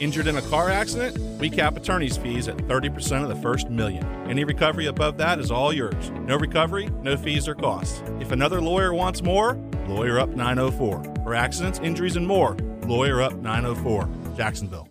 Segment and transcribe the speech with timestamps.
[0.00, 1.18] Injured in a car accident?
[1.38, 4.02] We cap attorney's fees at 30% of the first million.
[4.26, 6.10] Any recovery above that is all yours.
[6.22, 8.02] No recovery, no fees or costs.
[8.18, 11.04] If another lawyer wants more, Lawyer Up 904.
[11.22, 14.08] For accidents, injuries, and more, Lawyer Up 904.
[14.38, 14.88] Jacksonville.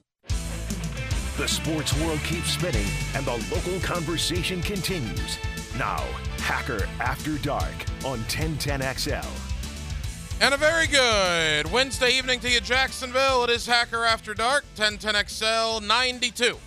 [1.37, 2.85] The sports world keeps spinning
[3.15, 5.39] and the local conversation continues.
[5.75, 6.03] Now,
[6.37, 7.73] Hacker After Dark
[8.05, 9.48] on 1010XL.
[10.41, 13.43] And a very good Wednesday evening to you, Jacksonville.
[13.43, 16.57] It is Hacker After Dark, 1010XL 92.5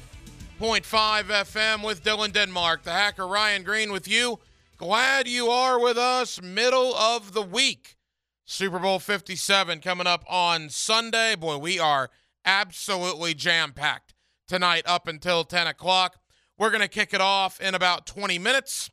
[0.60, 2.82] FM with Dylan Denmark.
[2.82, 4.40] The hacker Ryan Green with you.
[4.76, 6.42] Glad you are with us.
[6.42, 7.96] Middle of the week.
[8.44, 11.34] Super Bowl 57 coming up on Sunday.
[11.34, 12.10] Boy, we are
[12.44, 14.12] absolutely jam packed
[14.46, 16.16] tonight up until 10 o'clock.
[16.58, 18.90] We're going to kick it off in about 20 minutes.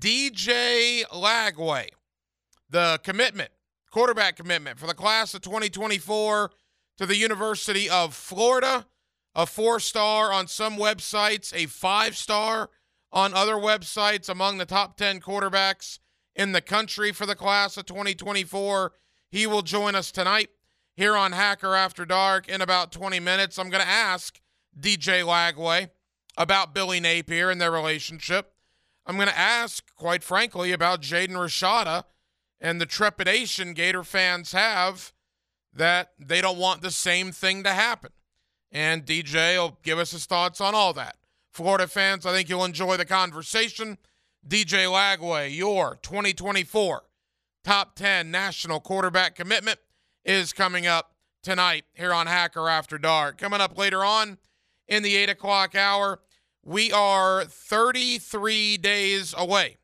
[0.00, 1.90] DJ Lagway,
[2.68, 3.52] the commitment,
[3.90, 6.50] quarterback commitment for the class of 2024
[6.98, 8.86] to the University of Florida,
[9.34, 12.70] a four star on some websites, a five star
[13.12, 15.98] on other websites, among the top 10 quarterbacks
[16.36, 18.92] in the country for the class of 2024.
[19.28, 20.50] He will join us tonight
[20.94, 23.58] here on Hacker After Dark in about 20 minutes.
[23.58, 24.40] I'm going to ask
[24.78, 25.90] DJ Lagway
[26.36, 28.52] about Billy Napier and their relationship.
[29.06, 32.04] I'm going to ask, quite frankly, about Jaden Rashada
[32.60, 35.12] and the trepidation Gator fans have
[35.72, 38.10] that they don't want the same thing to happen.
[38.72, 41.16] And DJ will give us his thoughts on all that.
[41.50, 43.98] Florida fans, I think you'll enjoy the conversation.
[44.46, 47.02] DJ Lagway, your 2024
[47.64, 49.78] top 10 national quarterback commitment
[50.24, 53.38] is coming up tonight here on Hacker After Dark.
[53.38, 54.38] Coming up later on
[54.88, 56.20] in the 8 o'clock hour,
[56.62, 59.78] we are 33 days away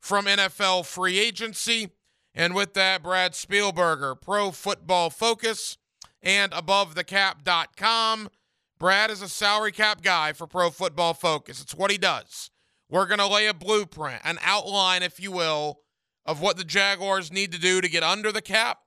[0.00, 1.90] from NFL free agency.
[2.34, 5.76] And with that, Brad Spielberger, Pro Football Focus,
[6.22, 8.28] and AboveTheCap.com.
[8.78, 11.60] Brad is a salary cap guy for Pro Football Focus.
[11.60, 12.50] It's what he does.
[12.88, 15.80] We're going to lay a blueprint, an outline, if you will,
[16.24, 18.78] of what the Jaguars need to do to get under the cap,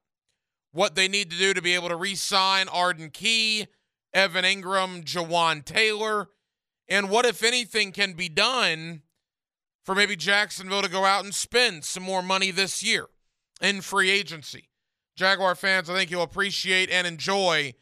[0.71, 3.67] what they need to do to be able to re sign Arden Key,
[4.13, 6.29] Evan Engram, Jawaan Taylor,
[6.87, 9.01] and what, if anything, can be done
[9.83, 13.07] for maybe Jacksonville to go out and spend some more money this year
[13.61, 14.69] in free agency.
[15.15, 17.73] Jaguar fans, I think you'll appreciate and enjoy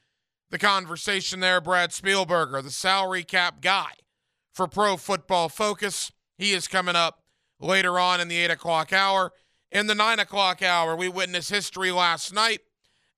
[0.50, 1.62] the conversation there.
[1.62, 3.92] Brad Spielberger, the salary cap guy
[4.54, 6.12] for Pro Football Focus.
[6.38, 7.24] He is coming up
[7.60, 9.32] later on in the 8 o'clock hour.
[9.72, 12.62] In the 9 o'clock hour, we witnessed history last night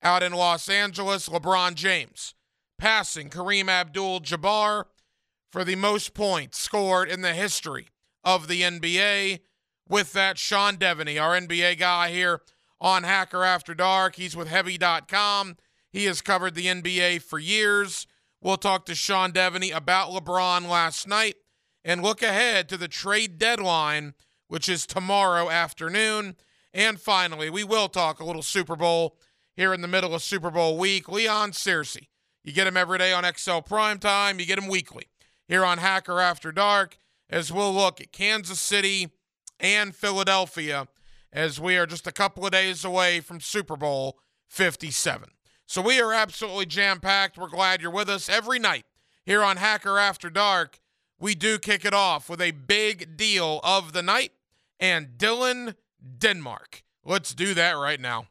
[0.02, 1.28] out in Los Angeles.
[1.28, 2.34] LeBron James
[2.78, 4.84] passing Kareem Abdul Jabbar
[5.50, 7.88] for the most points scored in the history
[8.24, 9.40] of the NBA.
[9.88, 12.40] With that, Sean Deveney, our NBA guy here
[12.82, 14.16] on Hacker After Dark.
[14.16, 15.56] He's with Heavy.com.
[15.90, 18.08] He has covered the NBA for years.
[18.42, 21.36] We'll talk to Sean Deveney about LeBron last night
[21.84, 24.14] and look ahead to the trade deadline,
[24.48, 26.34] which is tomorrow afternoon.
[26.74, 29.16] And finally, we will talk a little Super Bowl
[29.54, 31.08] here in the middle of Super Bowl week.
[31.08, 32.08] Leon Searcy.
[32.42, 34.40] You get him every day on XL Prime Time.
[34.40, 35.06] You get him weekly
[35.46, 36.96] here on Hacker After Dark
[37.30, 39.10] as we'll look at Kansas City
[39.60, 40.88] and Philadelphia
[41.32, 45.30] as we are just a couple of days away from Super Bowl 57.
[45.66, 47.38] So we are absolutely jam packed.
[47.38, 48.84] We're glad you're with us every night
[49.24, 50.80] here on Hacker After Dark.
[51.18, 54.32] We do kick it off with a big deal of the night
[54.78, 55.76] and Dylan
[56.18, 56.82] Denmark.
[57.04, 58.26] Let's do that right now.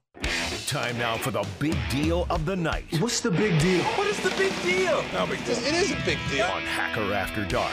[0.68, 3.84] Time now for the big deal of the night What's the big deal?
[3.84, 5.04] What is the big deal?
[5.14, 5.58] No big deal.
[5.58, 6.46] It is a big deal.
[6.46, 7.72] on Hacker After Dark.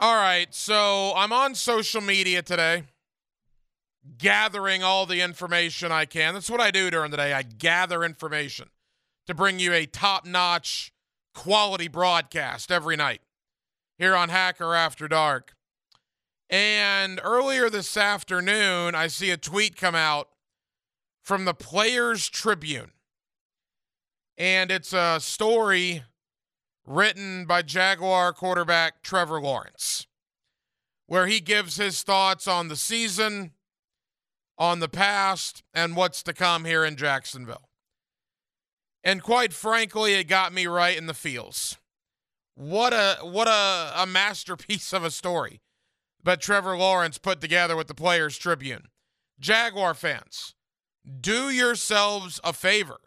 [0.00, 2.84] All right, so I'm on social media today,
[4.18, 6.34] gathering all the information I can.
[6.34, 7.32] That's what I do during the day.
[7.32, 8.68] I gather information
[9.26, 10.92] to bring you a top notch
[11.34, 13.20] quality broadcast every night
[13.98, 15.54] here on Hacker After Dark.
[16.50, 20.28] And earlier this afternoon, I see a tweet come out
[21.22, 22.92] from the Players Tribune.
[24.36, 26.02] And it's a story
[26.86, 30.06] written by Jaguar quarterback Trevor Lawrence,
[31.06, 33.52] where he gives his thoughts on the season,
[34.58, 37.68] on the past, and what's to come here in Jacksonville.
[39.02, 41.76] And quite frankly, it got me right in the feels.
[42.54, 45.60] What a what a, a masterpiece of a story.
[46.22, 48.88] But Trevor Lawrence put together with the Players Tribune.
[49.38, 50.54] Jaguar fans,
[51.20, 52.98] do yourselves a favor.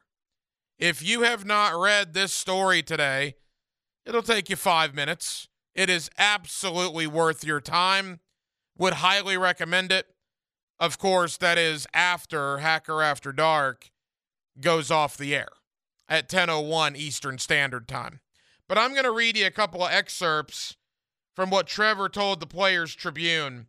[0.78, 3.36] If you have not read this story today,
[4.06, 5.48] it'll take you five minutes.
[5.74, 8.20] It is absolutely worth your time.
[8.78, 10.06] Would highly recommend it.
[10.80, 13.90] Of course, that is after Hacker After Dark
[14.62, 15.50] goes off the air
[16.08, 18.20] at 10:01 Eastern Standard Time.
[18.68, 20.76] But I'm going to read you a couple of excerpts
[21.36, 23.68] from what Trevor told the Players Tribune.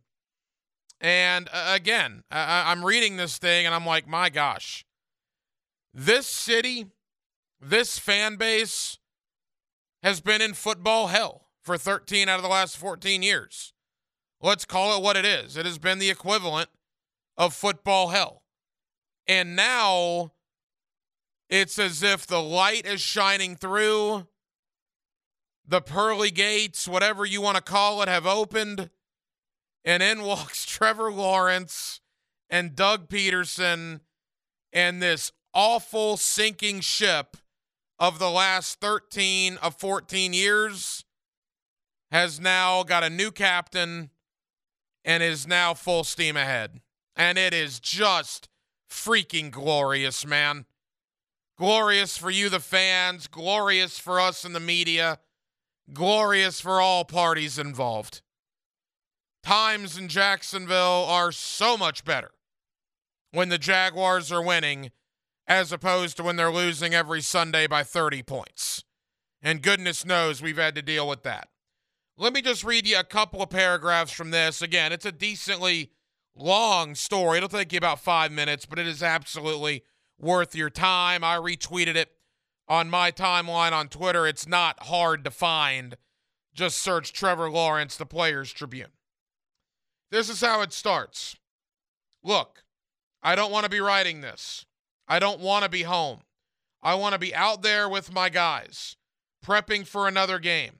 [0.99, 4.85] And uh, again, I- I'm reading this thing and I'm like, my gosh,
[5.93, 6.87] this city,
[7.61, 8.97] this fan base
[10.03, 13.73] has been in football hell for 13 out of the last 14 years.
[14.41, 15.55] Let's call it what it is.
[15.57, 16.69] It has been the equivalent
[17.39, 18.43] of football hell.
[19.25, 20.33] And now
[21.49, 24.27] it's as if the light is shining through
[25.65, 28.89] the pearly gates, whatever you want to call it, have opened.
[29.85, 32.01] And in walks Trevor Lawrence
[32.49, 34.01] and Doug Pederson
[34.73, 37.37] and this awful sinking ship
[37.97, 41.05] of the last 13 of 14 years
[42.11, 44.09] has now got a new captain
[45.05, 46.81] and is now full steam ahead.
[47.19, 48.49] And it is just
[48.89, 50.65] freaking glorious, man.
[51.55, 55.19] Glorious for you, the fans, glorious for us in the media
[55.93, 58.21] glorious for all parties involved.
[59.43, 62.31] Times in Jacksonville are so much better
[63.31, 64.91] when the Jaguars are winning
[65.47, 68.83] as opposed to when they're losing every Sunday by 30 points.
[69.41, 71.47] And goodness knows we've had to deal with that.
[72.17, 74.61] Let me just read you a couple of paragraphs from this.
[74.61, 75.91] Again, it's a decently
[76.35, 77.37] long story.
[77.37, 79.83] It'll take you about five minutes, but it is absolutely
[80.19, 81.23] worth your time.
[81.23, 82.11] I retweeted it
[82.67, 84.27] on my timeline on Twitter.
[84.27, 85.97] It's not hard to find.
[86.53, 88.91] Just search Trevor Lawrence, the Players Tribune.
[90.11, 91.35] This is how it starts.
[92.23, 92.63] Look,
[93.21, 94.65] I don't want to be writing this.
[95.07, 96.21] I don't want to be home.
[96.81, 98.95] I want to be out there with my guys,
[99.45, 100.79] prepping for another game.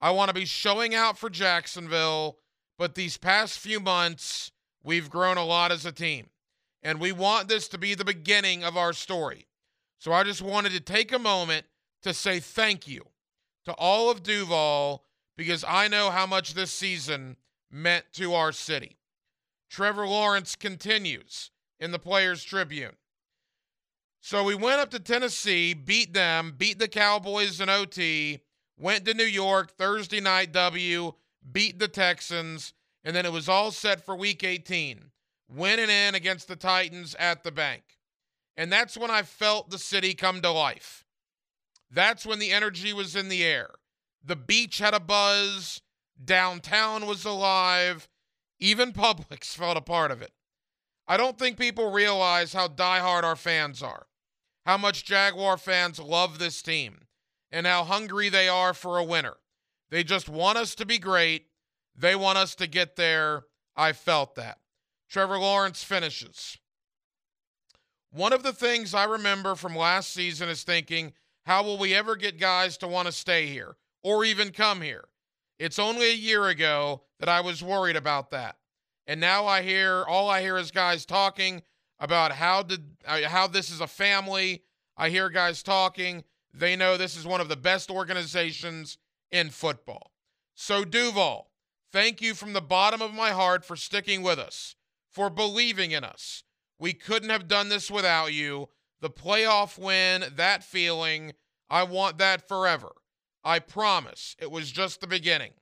[0.00, 2.38] I want to be showing out for Jacksonville,
[2.78, 4.52] but these past few months,
[4.82, 6.28] we've grown a lot as a team.
[6.82, 9.46] And we want this to be the beginning of our story.
[9.98, 11.66] So I just wanted to take a moment
[12.02, 13.04] to say thank you
[13.66, 15.04] to all of Duval
[15.36, 17.36] because I know how much this season
[17.70, 18.96] meant to our city.
[19.68, 22.96] Trevor Lawrence continues in the Players Tribune.
[24.20, 28.40] So we went up to Tennessee, beat them, beat the Cowboys in OT,
[28.78, 31.12] went to New York, Thursday night W,
[31.52, 32.74] beat the Texans,
[33.04, 35.10] and then it was all set for week 18,
[35.48, 37.82] winning in against the Titans at the bank.
[38.56, 41.04] And that's when I felt the city come to life.
[41.90, 43.70] That's when the energy was in the air.
[44.22, 45.80] The beach had a buzz,
[46.22, 48.08] downtown was alive,
[48.58, 50.32] even Publix felt a part of it.
[51.08, 54.06] I don't think people realize how diehard our fans are,
[54.64, 57.06] how much Jaguar fans love this team,
[57.50, 59.38] and how hungry they are for a winner.
[59.90, 61.46] They just want us to be great.
[62.00, 63.44] They want us to get there.
[63.76, 64.58] I felt that.
[65.10, 66.56] Trevor Lawrence finishes.
[68.10, 71.12] One of the things I remember from last season is thinking,
[71.44, 75.04] how will we ever get guys to want to stay here or even come here?
[75.58, 78.56] It's only a year ago that I was worried about that.
[79.06, 81.62] And now I hear all I hear is guys talking
[81.98, 84.62] about how did uh, how this is a family.
[84.96, 86.24] I hear guys talking.
[86.54, 88.96] They know this is one of the best organizations
[89.30, 90.12] in football.
[90.54, 91.49] So Duval,
[91.92, 94.76] thank you from the bottom of my heart for sticking with us,
[95.10, 96.44] for believing in us,
[96.78, 98.68] we couldn't have done this without you.
[99.00, 101.32] The playoff win, that feeling,
[101.68, 102.92] I want that forever.
[103.44, 105.52] I promise it was just the beginning.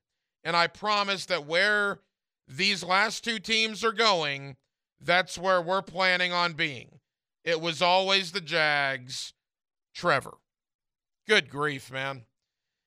[0.45, 2.01] And I promise that where
[2.47, 4.57] these last two teams are going,
[5.01, 7.01] that's where we're planning on being.
[7.45, 9.35] It was always the Jags.
[9.95, 10.35] Trevor.
[11.27, 12.23] Good grief, man.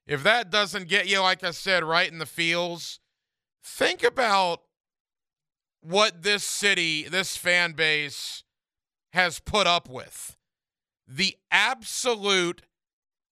[0.08, 3.01] If that doesn't get you, like I said, right in the feels,
[3.64, 4.62] think about
[5.82, 8.44] what this city, this fan base
[9.14, 10.36] has put up with.
[11.08, 12.62] The absolute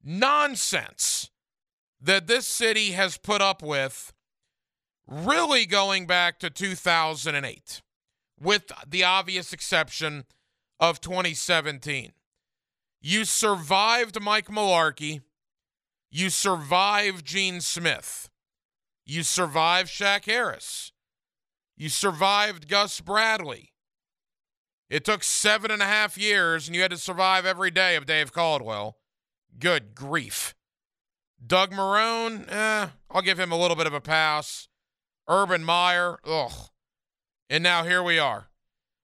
[0.04, 1.30] nonsense
[2.02, 4.14] that this city has put up with,
[5.08, 7.82] really going back to 2008,
[8.40, 10.26] with the obvious exception
[10.80, 12.14] of 2017.
[13.02, 15.22] You survived Mike Mularkey.
[16.12, 18.29] You survived Gene Smith.
[19.10, 20.92] You survived Shaq Harris.
[21.76, 23.74] You survived Gus Bradley.
[24.88, 28.06] It took seven and a half years, and you had to survive every day of
[28.06, 28.98] Dave Caldwell.
[29.58, 30.54] Good grief.
[31.44, 34.68] Doug Marrone, eh, I'll give him a little bit of a pass.
[35.28, 36.70] Urban Meyer, ugh.
[37.50, 38.50] And now here we are.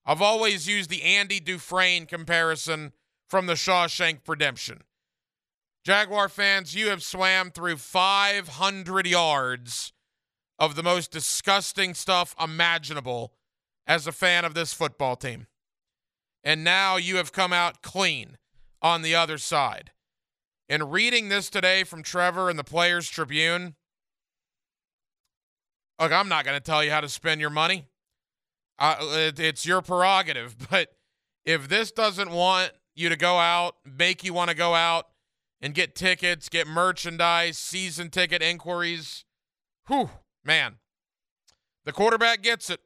[0.05, 2.93] I've always used the Andy Dufresne comparison
[3.27, 4.83] from the Shawshank Redemption.
[5.83, 9.93] Jaguar fans, you have swam through 500 yards
[10.57, 13.33] of the most disgusting stuff imaginable
[13.87, 15.47] as a fan of this football team.
[16.43, 18.37] And now you have come out clean
[18.81, 19.91] on the other side.
[20.69, 23.75] And reading this today from Trevor in the Players Tribune,
[25.99, 27.87] look, I'm not going to tell you how to spend your money.
[28.77, 30.55] Uh, it, it's your prerogative.
[30.69, 30.89] But
[31.45, 35.07] if this doesn't want you to go out, make you want to go out
[35.61, 39.25] and get tickets, get merchandise, season ticket inquiries,
[39.87, 40.09] whew,
[40.45, 40.75] man,
[41.83, 42.81] the quarterback gets it.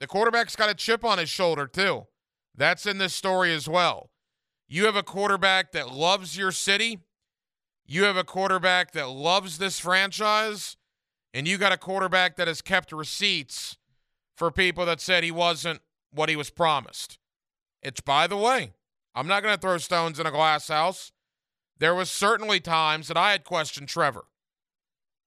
[0.00, 2.06] The quarterback's got a chip on his shoulder, too.
[2.54, 4.10] That's in this story as well.
[4.68, 7.00] You have a quarterback that loves your city.
[7.86, 10.76] You have a quarterback that loves this franchise.
[11.32, 13.76] And you got a quarterback that has kept receipts
[14.36, 15.80] for people that said he wasn't
[16.12, 17.18] what he was promised.
[17.82, 18.72] It's by the way,
[19.14, 21.12] I'm not going to throw stones in a glass house.
[21.78, 24.24] There was certainly times that I had questioned Trevor.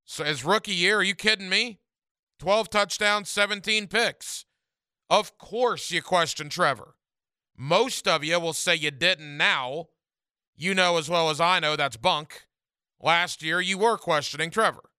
[0.08, 1.80] So his rookie year, are you kidding me?
[2.40, 4.46] 12 touchdowns, 17 picks.
[5.10, 6.96] Of course you question Trevor.
[7.58, 9.88] Most of you will say you didn't now.
[10.56, 12.48] You know as well as I know that's bunk.
[13.02, 14.90] Last year you were questioning Trevor.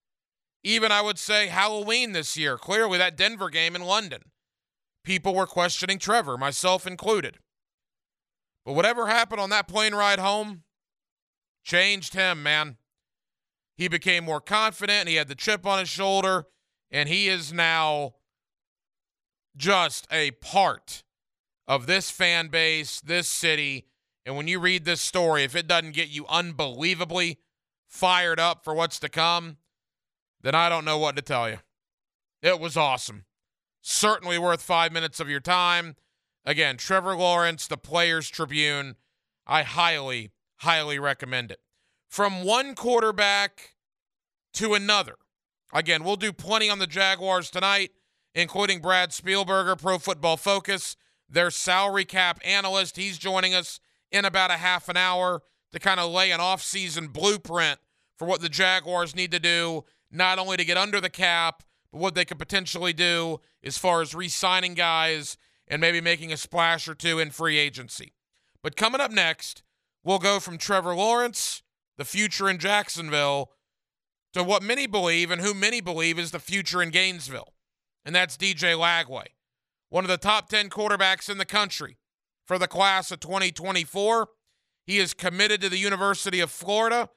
[0.62, 4.30] Even I would say Halloween this year, clearly that Denver game in London.
[5.04, 7.38] People were questioning Trevor, myself included.
[8.66, 10.64] But whatever happened on that plane ride home
[11.64, 12.77] changed him, man.
[13.78, 16.47] He became more confident, he had the chip on his shoulder,
[16.90, 18.16] and he is now
[19.56, 21.04] just a part
[21.68, 23.87] of this fan base, this city.
[24.26, 27.38] And when you read this story, if it doesn't get you unbelievably
[27.87, 29.58] fired up for what's to come,
[30.42, 31.58] then I don't know what to tell you.
[32.42, 33.26] It was awesome.
[33.80, 35.94] Certainly worth five minutes of your time.
[36.44, 38.97] Again, Trevor Lawrence, the Players Tribune.
[39.47, 41.61] I highly, highly recommend it.
[42.08, 43.74] From one quarterback
[44.54, 45.16] to another.
[45.72, 47.90] Again, we'll do plenty on the Jaguars tonight,
[48.34, 50.96] including Brad Spielberger, Pro Football Focus,
[51.28, 52.96] their salary cap analyst.
[52.96, 53.78] He's joining us
[54.10, 57.78] in about a half an hour to kind of lay an offseason blueprint
[58.16, 61.62] for what the Jaguars need to do not only to get under the cap,
[61.92, 65.36] but what they could potentially do as far as re signing guys
[65.66, 68.14] and maybe making a splash or two in free agency.
[68.62, 69.62] But coming up next,
[70.02, 71.62] we'll go from Trevor Lawrence,
[71.99, 73.50] the future in Jacksonville,
[74.33, 77.52] to what many believe and who many believe is the future in Gainesville.
[78.05, 79.26] And that's DJ Lagway,
[79.90, 81.99] one of the top 10 quarterbacks in the country
[82.47, 84.28] for the class of 2024.
[84.87, 87.11] He is committed to the University of Florida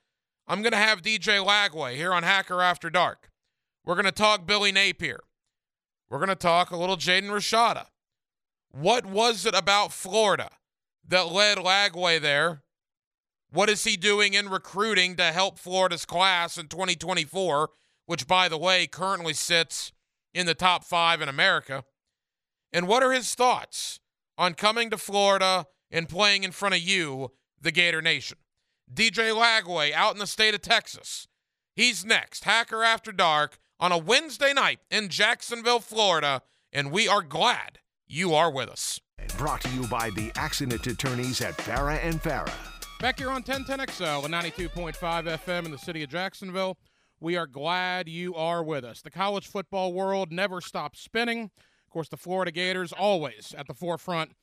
[0.52, 3.30] I'm going to have DJ Lagway here on Hacker After Dark.
[3.86, 5.22] We're going to talk Billy Napier.
[6.10, 7.86] We're going to talk a little Jaden Rashada.
[8.70, 10.50] What was it about Florida
[11.08, 12.64] that led Lagway there?
[13.54, 17.70] What is he doing in recruiting to help Florida's class in 2024,
[18.06, 19.92] which, by the way, currently sits
[20.34, 21.84] in the top five in America?
[22.72, 24.00] And what are his thoughts
[24.38, 28.38] on coming to Florida and playing in front of you, the Gator Nation?
[28.94, 31.28] DJ Lagway out in the state of Texas.
[31.76, 36.42] He's next, Hacker After Dark, on a Wednesday night in Jacksonville, Florida,
[36.72, 39.02] and we are glad you are with us.
[39.38, 42.54] Brought to you by the accident attorneys at Farah and Farah.
[43.02, 46.78] Back here on 1010XL and 92.5 FM in the city of Jacksonville,
[47.20, 49.02] we are glad you are with us.
[49.02, 51.46] The college football world never stops spinning.
[51.46, 54.34] Of course, the Florida Gators always at the forefront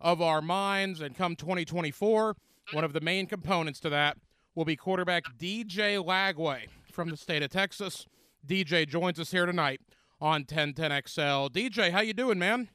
[0.00, 1.00] of our minds.
[1.00, 2.36] And come 2024,
[2.70, 4.16] one of the main components to that
[4.54, 8.06] will be quarterback DJ Lagway from the state of Texas.
[8.46, 9.80] DJ joins us here tonight
[10.20, 11.50] on 1010XL.
[11.50, 12.68] DJ, how you doing, man?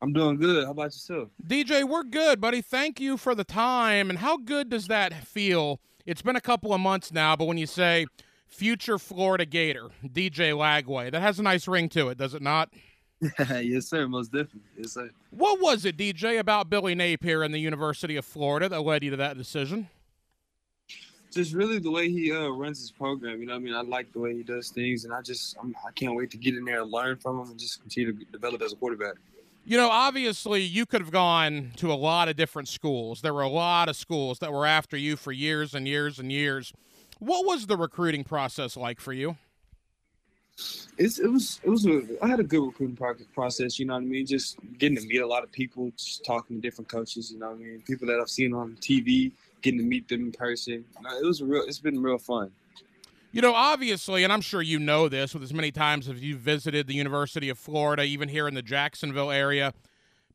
[0.00, 0.64] I'm doing good.
[0.64, 1.28] How about yourself?
[1.46, 2.62] DJ, we're good, buddy.
[2.62, 4.10] Thank you for the time.
[4.10, 5.80] And how good does that feel?
[6.06, 8.06] It's been a couple of months now, but when you say
[8.46, 12.70] future Florida Gator, DJ Lagway, that has a nice ring to it, does it not?
[13.50, 14.06] yes, sir.
[14.06, 14.60] Most definitely.
[14.76, 15.10] Yes, sir.
[15.30, 19.10] What was it, DJ, about Billy Napier and the University of Florida that led you
[19.10, 19.88] to that decision?
[21.32, 23.40] Just really the way he uh, runs his program.
[23.40, 25.74] You know, I mean, I like the way he does things, and I just I'm,
[25.86, 28.12] I can not wait to get in there and learn from him and just continue
[28.12, 29.16] to develop as a quarterback.
[29.68, 33.20] You know, obviously, you could have gone to a lot of different schools.
[33.20, 36.32] There were a lot of schools that were after you for years and years and
[36.32, 36.72] years.
[37.18, 39.36] What was the recruiting process like for you?
[40.96, 42.96] it's, it was it was a, I had a good recruiting
[43.34, 43.78] process.
[43.78, 44.24] You know what I mean?
[44.24, 47.30] Just getting to meet a lot of people, just talking to different coaches.
[47.30, 47.82] You know what I mean?
[47.86, 50.82] People that I've seen on TV, getting to meet them in person.
[51.20, 51.64] It was real.
[51.64, 52.50] It's been real fun.
[53.30, 56.40] You know, obviously, and I'm sure you know this, with as many times as you've
[56.40, 59.74] visited the University of Florida, even here in the Jacksonville area,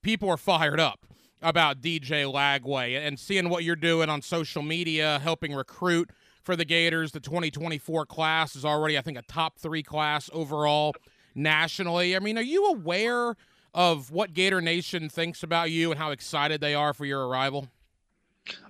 [0.04, 1.00] people are fired up
[1.42, 6.12] about DJ Lagway and seeing what you're doing on social media, helping recruit
[6.44, 7.12] for the Gators.
[7.12, 10.94] The 2024 class is already, I think, a top three class overall
[11.34, 12.16] nationally.
[12.16, 13.36] I mean, are you aware
[13.74, 17.70] of what Gator Nation thinks about you and how excited they are for your arrival?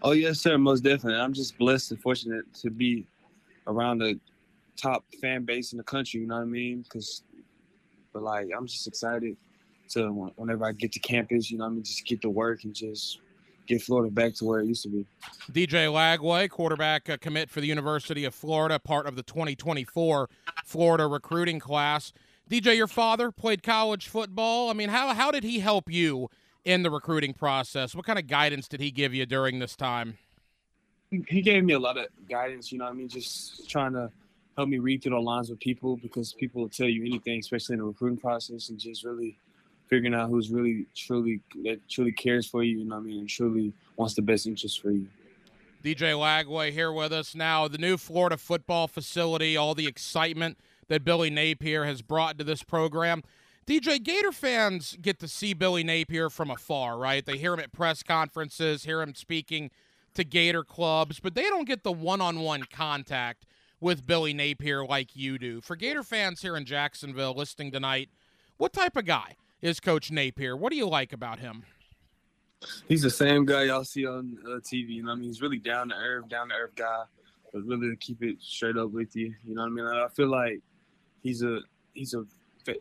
[0.01, 0.57] Oh yes, sir.
[0.57, 1.19] Most definitely.
[1.19, 3.05] I'm just blessed and fortunate to be
[3.67, 4.19] around the
[4.75, 6.21] top fan base in the country.
[6.21, 6.81] You know what I mean?
[6.81, 7.23] Because,
[8.11, 9.37] but like, I'm just excited
[9.89, 11.51] to whenever I get to campus.
[11.51, 13.19] You know, I mean, just get to work and just
[13.67, 15.05] get Florida back to where it used to be.
[15.51, 20.29] DJ Lagway, quarterback uh, commit for the University of Florida, part of the 2024
[20.65, 22.11] Florida recruiting class.
[22.49, 24.69] DJ, your father played college football.
[24.69, 26.29] I mean, how how did he help you
[26.65, 27.95] in the recruiting process?
[27.95, 30.17] What kind of guidance did he give you during this time?
[31.27, 32.71] He gave me a lot of guidance.
[32.71, 34.11] You know, I mean, just trying to
[34.57, 37.73] help me read through the lines with people because people will tell you anything, especially
[37.73, 39.37] in the recruiting process, and just really
[39.87, 42.79] figuring out who's really truly that truly cares for you.
[42.79, 45.07] You know, what I mean, and truly wants the best interest for you.
[45.83, 47.67] DJ Lagway here with us now.
[47.67, 52.63] The new Florida football facility, all the excitement that Billy Napier has brought to this
[52.63, 53.21] program.
[53.65, 57.25] DJ, Gator fans get to see Billy Napier from afar, right?
[57.25, 59.71] They hear him at press conferences, hear him speaking
[60.15, 63.45] to Gator clubs, but they don't get the one on one contact
[63.79, 65.61] with Billy Napier like you do.
[65.61, 68.09] For Gator fans here in Jacksonville listening tonight,
[68.57, 70.55] what type of guy is Coach Napier?
[70.55, 71.63] What do you like about him?
[72.87, 74.89] He's the same guy y'all see on uh, TV.
[74.89, 77.03] You know, I mean, he's really down to earth, down to earth guy,
[77.51, 79.33] but really to keep it straight up with you.
[79.45, 79.85] You know what I mean?
[79.85, 80.61] I feel like
[81.21, 81.59] he's a
[81.93, 82.25] he's a,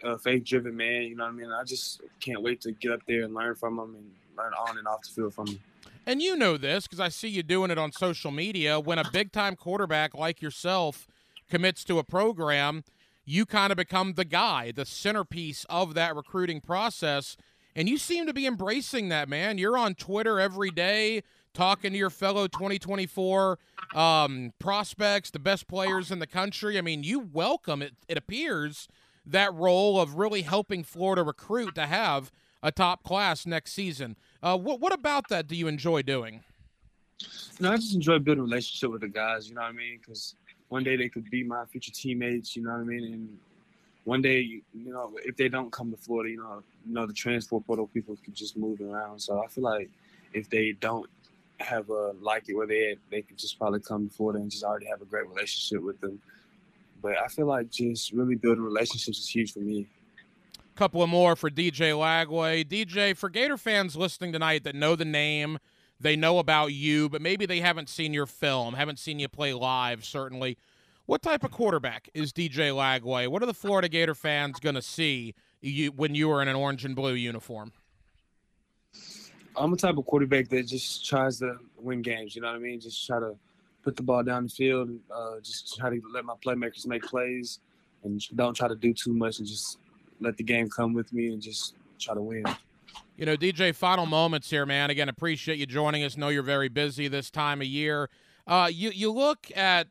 [0.05, 1.03] a faith driven man.
[1.03, 1.51] You know what I mean?
[1.51, 4.79] I just can't wait to get up there and learn from him and learn on
[4.79, 5.61] and off the field from him.
[6.05, 8.81] And you know this because I see you doing it on social media.
[8.81, 11.07] When a big time quarterback like yourself
[11.49, 12.83] commits to a program,
[13.25, 17.37] you kind of become the guy, the centerpiece of that recruiting process.
[17.77, 19.59] And you seem to be embracing that, man.
[19.59, 21.23] You're on Twitter every day
[21.55, 23.59] talking to your fellow 2024
[23.95, 26.79] um, prospects, the best players in the country.
[26.79, 28.89] I mean, you welcome it, it appears,
[29.25, 32.33] that role of really helping Florida recruit to have
[32.63, 34.17] a top class next season.
[34.43, 36.43] Uh, what, what about that do you enjoy doing?
[37.61, 40.01] Know, I just enjoy building relationship with the guys, you know what I mean?
[40.01, 40.35] Because
[40.69, 43.05] one day they could be my future teammates, you know what I mean?
[43.13, 43.39] And
[44.05, 47.13] one day, you know, if they don't come to Florida, you know, you know, the
[47.13, 49.21] transfer portal people can just move around.
[49.21, 49.91] So I feel like
[50.33, 51.09] if they don't
[51.61, 54.51] have a like it where they at, they could just probably come to Florida and
[54.51, 56.21] just already have a great relationship with them.
[57.01, 59.87] But I feel like just really building relationships is huge for me.
[60.75, 62.65] Couple of more for DJ Lagway.
[62.65, 65.59] DJ, for Gator fans listening tonight that know the name,
[66.01, 69.53] they know about you, but maybe they haven't seen your film, haven't seen you play
[69.53, 70.57] live, certainly.
[71.05, 73.29] What type of quarterback is DJ Lagway?
[73.29, 76.57] What are the Florida Gator fans going to see you, when you are in an
[76.57, 77.73] orange and blue uniform?
[79.55, 82.35] I'm a type of quarterback that just tries to win games.
[82.35, 82.81] You know what I mean?
[82.81, 83.37] Just try to
[83.83, 87.59] put the ball down the field, uh, just try to let my playmakers make plays,
[88.05, 89.79] and don't try to do too much, and just
[90.23, 92.45] let the game come with me, and just try to win.
[93.17, 94.91] You know, DJ, final moments here, man.
[94.91, 96.17] Again, appreciate you joining us.
[96.17, 98.09] Know you're very busy this time of year.
[98.47, 99.89] Uh, you you look at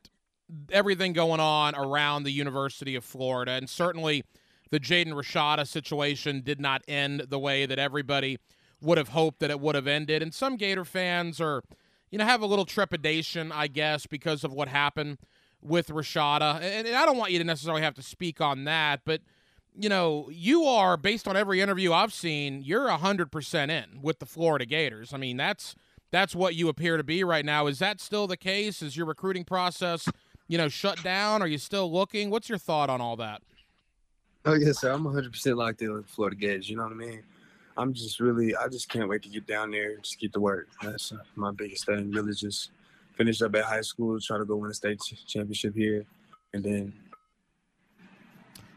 [0.71, 4.23] everything going on around the University of Florida, and certainly
[4.71, 8.37] the Jaden Rashada situation did not end the way that everybody
[8.81, 10.23] would have hoped that it would have ended.
[10.23, 11.61] And some Gator fans are,
[12.09, 15.19] you know, have a little trepidation, I guess, because of what happened
[15.61, 16.55] with Rashada.
[16.55, 19.21] And, and I don't want you to necessarily have to speak on that, but
[19.75, 24.25] you know, you are based on every interview I've seen, you're 100% in with the
[24.25, 25.13] Florida Gators.
[25.13, 25.75] I mean, that's
[26.11, 27.67] that's what you appear to be right now.
[27.67, 28.81] Is that still the case?
[28.81, 30.09] Is your recruiting process,
[30.47, 31.41] you know, shut down?
[31.41, 32.29] Are you still looking?
[32.29, 33.41] What's your thought on all that?
[34.43, 34.91] Oh yes, sir.
[34.91, 36.69] I'm 100% locked in with Florida Gators.
[36.69, 37.23] You know what I mean?
[37.77, 40.67] I'm just really, I just can't wait to get down there just get to work.
[40.81, 42.11] That's uh, my biggest thing.
[42.11, 42.71] Really, just
[43.13, 46.05] finish up at high school, try to go win a state championship here,
[46.53, 46.93] and then.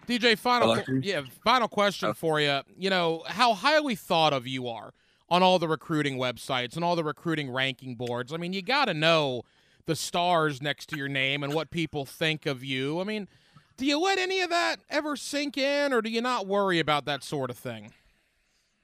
[0.07, 2.61] DJ, final, yeah, final question for you.
[2.77, 4.93] You know how highly thought of you are
[5.29, 8.33] on all the recruiting websites and all the recruiting ranking boards.
[8.33, 9.43] I mean, you got to know
[9.87, 13.01] the stars next to your name and what people think of you.
[13.01, 13.29] I mean,
[13.77, 17.05] do you let any of that ever sink in, or do you not worry about
[17.07, 17.93] that sort of thing?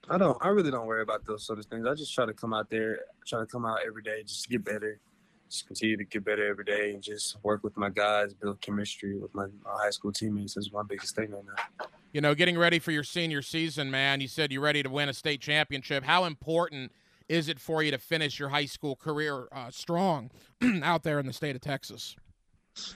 [0.09, 0.37] I don't.
[0.41, 1.87] I really don't worry about those sort of things.
[1.87, 4.49] I just try to come out there, try to come out every day, just to
[4.49, 4.99] get better,
[5.51, 9.19] just continue to get better every day, and just work with my guys, build chemistry
[9.19, 10.57] with my, my high school teammates.
[10.57, 11.87] Is my biggest thing right now.
[12.13, 14.21] You know, getting ready for your senior season, man.
[14.21, 16.05] You said you're ready to win a state championship.
[16.05, 16.93] How important
[17.29, 20.31] is it for you to finish your high school career uh, strong
[20.83, 22.17] out there in the state of Texas?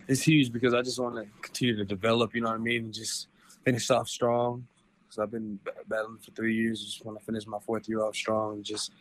[0.06, 2.34] It's huge because I just want to continue to develop.
[2.34, 2.84] You know what I mean?
[2.84, 3.28] And just
[3.64, 4.66] finish off strong
[5.02, 6.84] because I've been battling for three years.
[6.84, 8.92] Just want to finish my fourth year off strong and just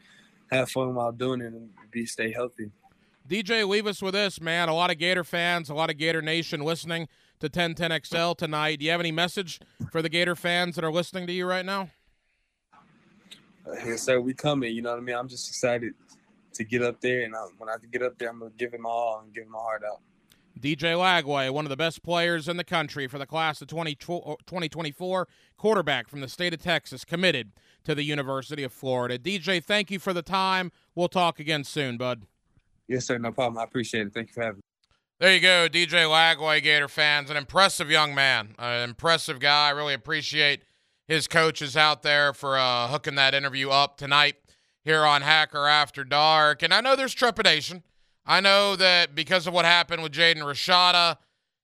[0.52, 2.72] have fun while doing it and be stay healthy.
[3.28, 4.68] DJ, leave us with this, man.
[4.68, 7.08] A lot of Gator fans, a lot of Gator Nation listening
[7.40, 8.80] to 1010XL tonight.
[8.80, 9.60] Do you have any message
[9.92, 11.90] for the Gator fans that are listening to you right now?
[13.86, 14.20] Yes, sir.
[14.20, 14.76] We coming.
[14.76, 15.16] You know what I mean?
[15.16, 15.94] I'm just excited
[16.54, 17.22] to get up there.
[17.22, 19.48] And I, when I get up there, I'm gonna give it my all and give
[19.48, 20.02] my heart out.
[20.60, 23.96] DJ Lagway, one of the best players in the country for the class of 20,
[23.96, 25.26] 2024, uh,
[25.58, 27.52] quarterback from the state of Texas, committed
[27.84, 29.18] to the University of Florida.
[29.18, 30.72] DJ, thank you for the time.
[30.94, 32.28] We'll talk again soon, bud.
[32.88, 33.18] Yes, sir.
[33.18, 33.58] No problem.
[33.60, 34.14] I appreciate it.
[34.14, 34.64] Thank you for having me.
[35.20, 37.30] There you go, DJ Lagway, Gator fans.
[37.30, 39.68] An impressive young man, an impressive guy.
[39.68, 40.64] I really appreciate
[41.08, 44.36] his coaches out there for uh, hooking that interview up tonight
[44.84, 46.62] here on Hacker After Dark.
[46.62, 47.84] And I know there's trepidation.
[48.26, 51.18] I know that because of what happened with Jaden Rashada,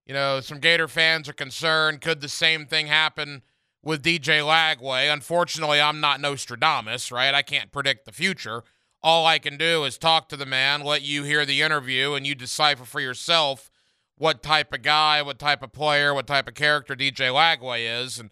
[0.06, 2.02] you know, some Gator fans are concerned.
[2.02, 3.42] Could the same thing happen
[3.84, 5.12] with DJ Lagway?
[5.12, 7.34] Unfortunately, I'm not Nostradamus, right?
[7.34, 8.64] I can't predict the future.
[9.02, 12.28] All I can do is talk to the man, let you hear the interview, and
[12.28, 13.72] you decipher for yourself
[14.18, 18.20] what type of guy, what type of player, what type of character DJ Lagway is.
[18.20, 18.30] And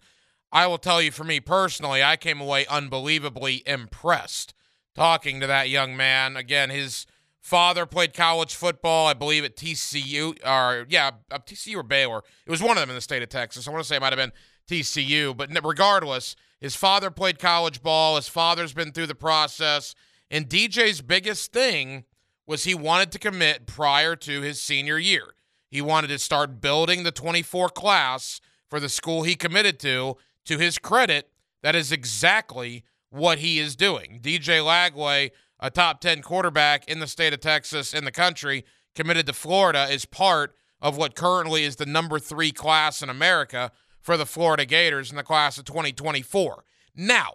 [0.52, 4.54] I will tell you, for me personally, I came away unbelievably impressed
[4.94, 6.36] talking to that young man.
[6.36, 7.06] Again, his
[7.40, 12.22] father played college football, I believe, at TCU, or yeah, uh, TCU or Baylor.
[12.46, 13.66] It was one of them in the state of Texas.
[13.66, 14.32] I want to say it might have been
[14.68, 18.16] TCU, but regardless, his father played college ball.
[18.16, 19.94] His father's been through the process.
[20.30, 22.04] And DJ's biggest thing
[22.46, 25.34] was he wanted to commit prior to his senior year.
[25.70, 30.16] He wanted to start building the 24 class for the school he committed to.
[30.46, 31.30] To his credit,
[31.62, 34.18] that is exactly what he is doing.
[34.22, 38.64] DJ Lagway, a top 10 quarterback in the state of Texas, in the country,
[38.94, 43.72] committed to Florida, is part of what currently is the number three class in America
[44.00, 46.64] for the Florida Gators in the class of 2024.
[46.96, 47.34] Now,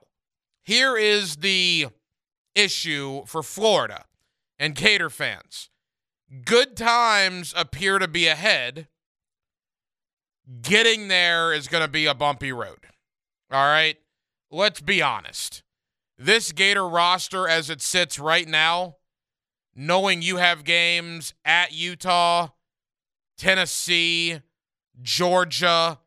[0.63, 1.88] here is the
[2.56, 4.06] issue for Florida
[4.60, 5.70] and Gator fans.
[6.46, 8.88] Good times appear to be ahead.
[10.62, 12.88] Getting there is going to be a bumpy road.
[13.52, 13.98] All right?
[14.50, 15.63] Let's be honest.
[16.18, 18.98] This Gator roster, as it sits right now,
[19.76, 22.50] knowing you have games at Utah,
[23.38, 24.42] Tennessee,
[25.02, 26.00] Georgia,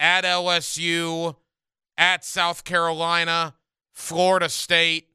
[0.00, 1.36] at LSU,
[1.96, 3.54] at South Carolina,
[3.92, 5.08] Florida State,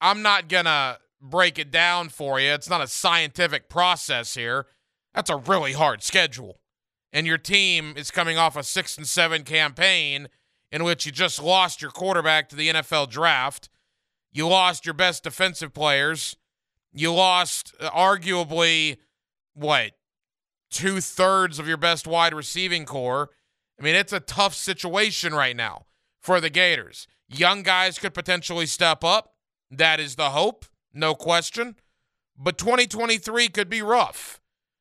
[0.00, 2.50] I'm not going to break it down for you.
[2.50, 4.66] It's not a scientific process here.
[5.14, 6.60] That's a really hard schedule.
[7.12, 10.28] And your team is coming off a 6 and 7 campaign
[10.70, 13.68] in which you just lost your quarterback to the NFL draft.
[14.32, 16.36] You lost your best defensive players.
[16.92, 18.98] You lost uh, arguably
[19.54, 19.92] what?
[20.70, 23.30] Two thirds of your best wide receiving corps.
[23.80, 25.86] I mean, it's a tough situation right now
[26.20, 27.06] for the Gators.
[27.28, 29.35] Young guys could potentially step up.
[29.70, 31.76] That is the hope, no question.
[32.38, 34.40] But 2023 could be rough.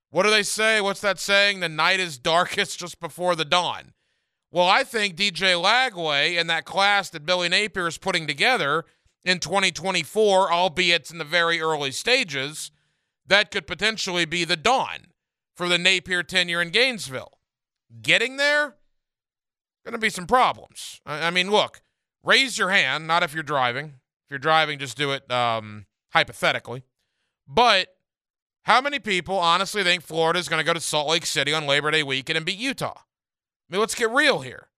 [0.09, 0.81] What do they say?
[0.81, 1.59] What's that saying?
[1.59, 3.93] The night is darkest just before the dawn.
[4.51, 8.85] Well, I think DJ Lagway and that class that Billy Napier is putting together
[9.25, 12.71] in 2024, albeit in the very early stages,
[13.25, 15.07] that could potentially be the dawn
[15.55, 17.39] for the Napier tenure in Gainesville.
[18.01, 18.75] Getting there,
[19.83, 21.01] going to be some problems.
[21.05, 21.81] I mean, look,
[22.23, 23.95] raise your hand, not if you're driving.
[24.25, 26.83] If you're driving, just do it um, hypothetically.
[27.47, 27.89] But
[28.63, 31.67] how many people honestly think Florida is going to go to Salt Lake City on
[31.67, 32.95] Labor Day weekend and beat Utah?
[32.97, 33.03] I
[33.69, 34.69] mean, let's get real here.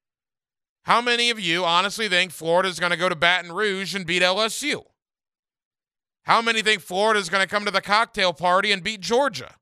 [0.83, 4.05] How many of you honestly think Florida is going to go to Baton Rouge and
[4.05, 4.83] beat LSU?
[6.23, 9.55] How many think Florida is going to come to the cocktail party and beat Georgia?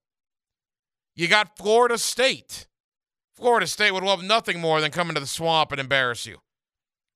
[1.16, 2.68] You got Florida State.
[3.36, 6.38] Florida State would love nothing more than coming to the swamp and embarrass you.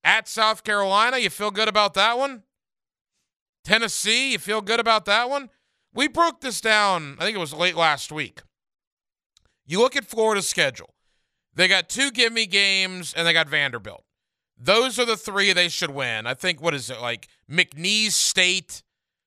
[0.04, 2.44] At South Carolina, you feel good about that one?
[3.64, 5.50] Tennessee, you feel good about that one?
[5.92, 8.42] We broke this down, I think it was late last week.
[9.66, 10.94] You look at Florida's schedule.
[11.54, 14.04] They got two gimme games and they got Vanderbilt.
[14.56, 16.26] Those are the three they should win.
[16.26, 18.82] I think, what is it, like McNeese State,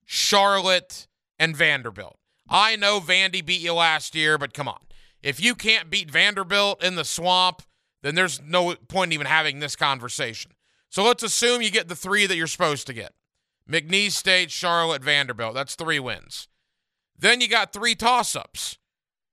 [0.05, 1.07] Charlotte,
[1.39, 2.17] and Vanderbilt.
[2.49, 4.79] I know Vandy beat you last year, but come on.
[5.21, 7.63] If you can't beat Vanderbilt in the swamp,
[8.03, 10.51] then there's no point in even having this conversation.
[10.89, 13.13] So let's assume you get the three that you're supposed to get.
[13.69, 15.53] McNeese State, Charlotte, Vanderbilt.
[15.53, 16.47] That's three wins.
[17.17, 18.77] Then you got three toss ups.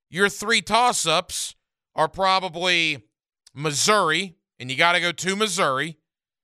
[0.09, 1.55] Your three toss ups
[1.95, 3.05] are probably
[3.55, 5.99] Missouri, and you got to go to Missouri,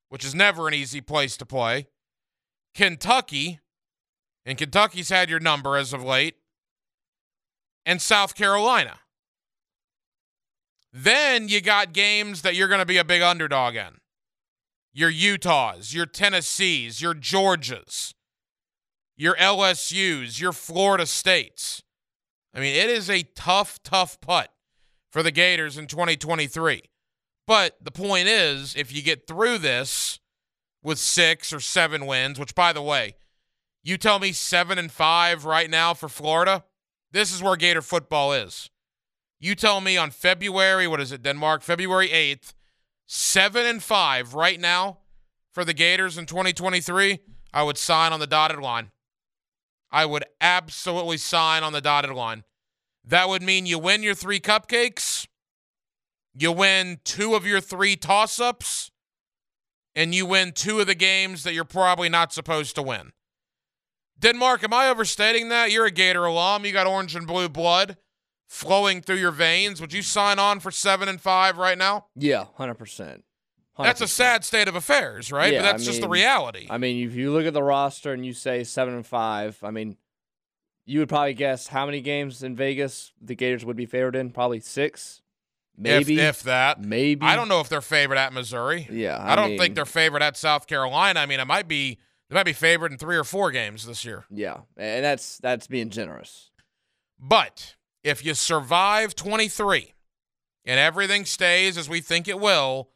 [0.09, 1.87] which is never an easy place to play.
[2.75, 3.61] Kentucky,
[4.45, 6.37] and Kentucky's had your number as of late,
[7.85, 8.99] and South Carolina.
[10.93, 13.99] Then you got games that you're going to be a big underdog in
[14.97, 18.15] your Utahs, your Tennessees, your Georgias,
[19.15, 21.83] your LSUs, your Florida States.
[22.55, 24.55] I mean, it is a tough, tough putt
[25.13, 26.83] for the Gators in 2023.
[27.47, 30.19] But the point is, if you get through this
[30.83, 33.17] with six or seven wins, which, by the way,
[33.87, 36.65] You tell me seven and five right now for Florida.
[37.13, 38.69] This is where Gator football is.
[39.39, 41.63] You tell me on February, what is it, Denmark?
[41.63, 42.55] February 8th,
[43.07, 44.99] seven and five right now
[45.53, 47.21] for the Gators in 2023.
[47.53, 48.91] I would sign on the dotted line.
[49.91, 52.45] I would absolutely sign on the dotted line.
[53.05, 55.27] That would mean you win your three cupcakes,
[56.35, 58.91] you win two of your three toss ups,
[59.95, 63.13] and you win two of the games that you're probably not supposed to win.
[64.19, 65.71] Denmark, am I overstating that?
[65.71, 66.65] You're a Gator alum.
[66.65, 67.97] You got orange and blue blood
[68.47, 69.81] flowing through your veins.
[69.81, 72.07] Would you sign on for seven and five right now?
[72.15, 73.25] Yeah, hundred percent.
[73.79, 75.53] That's a sad state of affairs, right?
[75.53, 76.67] Yeah, but that's I just the reality.
[76.71, 79.71] I mean, if you look at the roster and you say seven and five, I
[79.71, 79.99] mean,
[80.87, 84.31] you would probably guess how many games in Vegas the Gators would be favored in?
[84.31, 85.21] Probably six,
[85.77, 86.83] maybe, if, if that.
[86.83, 87.27] maybe.
[87.27, 88.89] I don't know if they're favored at Missouri.
[88.91, 91.21] Yeah, I, don't mean, think they're favored at South Carolina.
[91.21, 91.99] I mean, it might be
[92.31, 94.25] they might be favored in three or four games this year.
[94.31, 96.51] Yeah, and that's that's being generous.
[97.19, 97.76] But
[98.07, 99.93] if you survive 23
[100.65, 102.91] and everything stays as we think it will,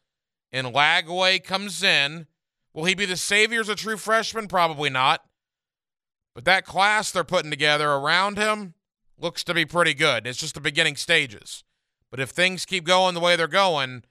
[0.52, 2.28] and Lagway comes in,
[2.72, 4.46] will he be the savior as a true freshman?
[4.46, 5.24] Probably not.
[6.32, 8.74] But that class they're putting together around him
[9.18, 10.28] looks to be pretty good.
[10.28, 11.64] It's just the beginning stages.
[12.12, 14.04] But if things keep going the way they're going,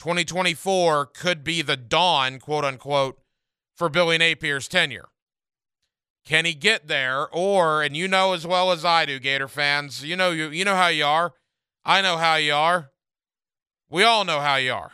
[0.00, 3.20] 2024 could be the dawn, quote unquote,
[3.76, 5.10] for Billy Napier's tenure.
[6.24, 7.28] Can he get there?
[7.28, 10.64] Or, and you know as well as I do, Gator fans, you know you you
[10.64, 11.34] know how you are.
[11.84, 12.90] I know how you are.
[13.90, 14.92] We all know how you are.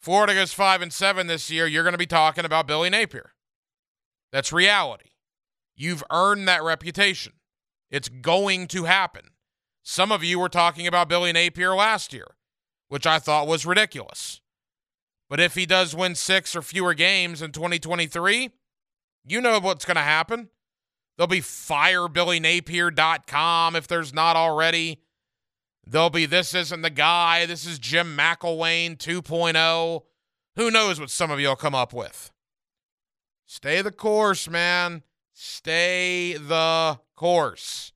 [0.00, 1.66] Florida goes five and seven this year.
[1.66, 3.32] You're going to be talking about Billy Napier.
[4.32, 5.10] That's reality.
[5.76, 7.34] You've earned that reputation.
[7.90, 9.30] It's going to happen.
[9.82, 12.26] Some of you were talking about Billy Napier last year,
[12.88, 14.40] which I thought was ridiculous.
[15.30, 18.50] But if he does win six or fewer games in 2023,
[19.24, 20.48] you know what's going to happen.
[21.16, 25.02] There'll be firebillynapier.com if there's not already.
[25.86, 27.46] There'll be this isn't the guy.
[27.46, 30.02] This is Jim McElwain 2.0.
[30.56, 32.30] Who knows what some of will come up with?
[33.46, 35.02] Stay the course, man.
[35.32, 37.92] Stay the course.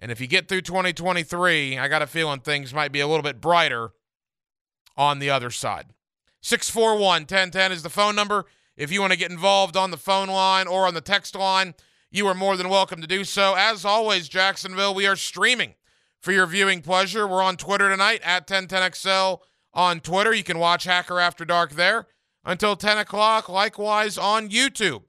[0.00, 3.22] And if you get through 2023, I got a feeling things might be a little
[3.22, 3.90] bit brighter
[4.96, 5.86] on the other side.
[6.40, 8.46] 641 1010 is the phone number.
[8.80, 11.74] If you want to get involved on the phone line or on the text line,
[12.10, 13.54] you are more than welcome to do so.
[13.54, 15.74] As always, Jacksonville, we are streaming
[16.18, 17.26] for your viewing pleasure.
[17.26, 19.40] We're on Twitter tonight at 1010XL
[19.74, 20.32] on Twitter.
[20.32, 22.06] You can watch Hacker After Dark there
[22.42, 23.50] until 10 o'clock.
[23.50, 25.02] Likewise on YouTube.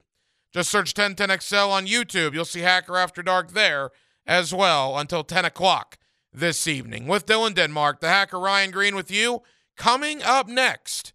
[0.52, 2.34] Just search 1010XL on YouTube.
[2.34, 3.88] You'll see Hacker After Dark there
[4.26, 5.96] as well until 10 o'clock
[6.30, 7.06] this evening.
[7.08, 9.40] With Dylan Denmark, the Hacker Ryan Green with you.
[9.78, 11.14] Coming up next,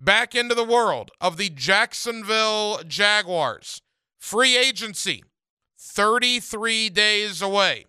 [0.00, 3.82] back into the world of the Jacksonville Jaguars.
[4.18, 5.22] Free agency,
[5.78, 7.86] 33 days away.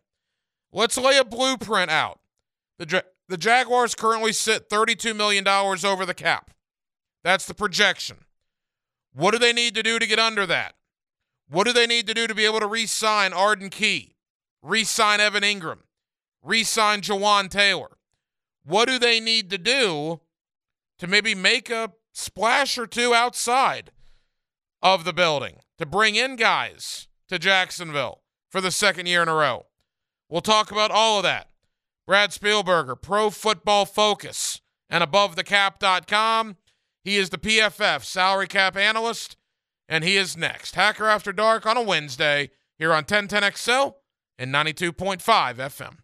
[0.72, 2.20] Let's lay a blueprint out.
[2.78, 6.52] The, the Jaguars currently sit $32 million over the cap.
[7.24, 8.18] That's the projection.
[9.14, 10.76] What do they need to do to get under that?
[11.50, 14.16] What do they need to do to be able to re sign Arden Key,
[14.62, 15.80] re sign Evan Engram,
[16.42, 17.98] re sign Jawaan Taylor?
[18.64, 20.22] What do they need to do
[20.98, 23.92] to maybe make a splash or two outside
[24.82, 29.34] of the building to bring in guys to Jacksonville for the second year in a
[29.34, 29.68] row?
[30.30, 31.50] We'll talk about all of that.
[32.08, 36.58] Brad Spielberger, Pro Football Focus, and AboveTheCap.com.
[37.04, 39.38] He is the PFF salary cap analyst,
[39.88, 40.76] and he is next.
[40.76, 43.94] Hacker After Dark on a Wednesday here on 1010XL
[44.38, 45.98] and 92.5 FM.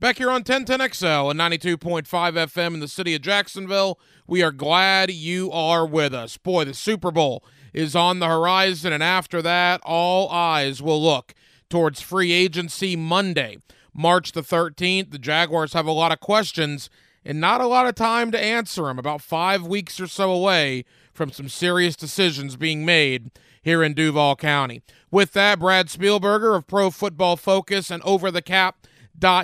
[0.00, 5.10] Back here on 1010XL and 92.5 FM in the city of Jacksonville, we are glad
[5.10, 6.36] you are with us.
[6.36, 11.34] Boy, the Super Bowl is on the horizon, and after that, all eyes will look
[11.68, 13.58] towards free agency Monday,
[13.92, 15.10] March the 13th.
[15.10, 16.90] The Jaguars have a lot of questions
[17.24, 19.00] and not a lot of time to answer them.
[19.00, 23.32] About five weeks or so away from some serious decisions being made
[23.62, 24.80] here in Duval County.
[25.10, 28.86] With that, Brad Spielberger of Pro Football Focus and Over the Cap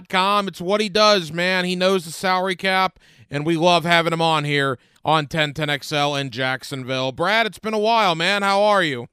[0.09, 0.49] com.
[0.49, 1.65] It's what he does, man.
[1.65, 2.99] He knows the salary cap,
[3.31, 7.13] and we love having him on here on 1010XL in Jacksonville.
[7.13, 8.43] Brad, it's been a while, man.
[8.43, 9.09] How are you?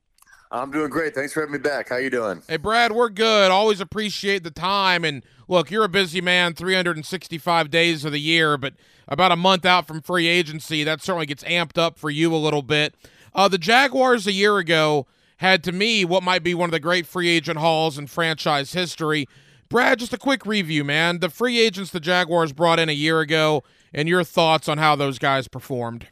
[0.52, 1.16] I'm doing great.
[1.16, 1.90] Thanks for having me back.
[1.90, 2.42] How you doing?
[2.48, 3.52] Hey, Brad, we're good.
[3.52, 5.06] Always appreciate the time.
[5.06, 8.74] And look, you're a busy man 365 days of the year, but
[9.08, 12.38] about a month out from free agency, that certainly gets amped up for you a
[12.38, 12.96] little bit.
[13.34, 16.80] Uh, the Jaguars a year ago had, to me, what might be one of the
[16.82, 19.28] great free agent hauls in franchise history.
[19.72, 21.20] Brad, just a quick review, man.
[21.20, 24.98] The free agents the Jaguars brought in a year ago, and your thoughts on how
[24.98, 26.08] those guys performed.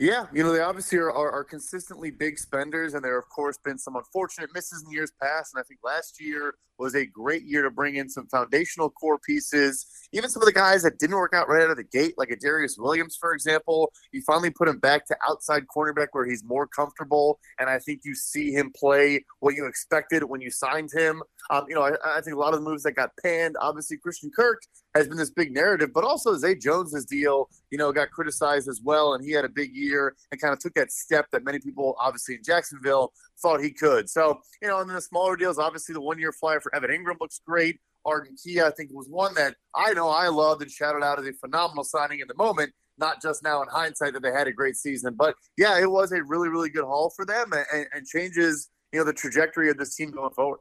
[0.00, 3.28] Yeah, you know, they obviously are, are, are, consistently big spenders, and there have, of
[3.28, 5.54] course, been some unfortunate misses in years past.
[5.54, 9.18] And I think last year was a great year to bring in some foundational core
[9.18, 9.86] pieces.
[10.12, 12.30] Even some of the guys that didn't work out right out of the gate, like
[12.30, 16.44] a Darious Williams, for example, you finally put him back to outside cornerback where he's
[16.44, 17.38] more comfortable.
[17.58, 21.22] And I think you see him play what you expected when you signed him.
[21.50, 23.96] Um, you know, I, I think a lot of the moves that got panned, obviously,
[23.96, 24.60] Christian Kirk
[24.94, 28.80] has been this big narrative, but also Zay Jones's deal, you know, got criticized as
[28.84, 31.58] well, and he had a big year and kind of took that step that many
[31.58, 34.08] people, obviously in Jacksonville, thought he could.
[34.08, 37.20] So, you know, and then the smaller deals, obviously the one-year flyer for Evan Engram
[37.20, 37.80] looks great.
[38.04, 41.26] Arden Key, I think, was one that I know I loved and shouted out as
[41.26, 44.52] a phenomenal signing in the moment, not just now in hindsight that they had a
[44.52, 45.14] great season.
[45.16, 48.98] But yeah, it was a really, really good haul for them and, and changes, you
[48.98, 50.58] know, the trajectory of this team going forward.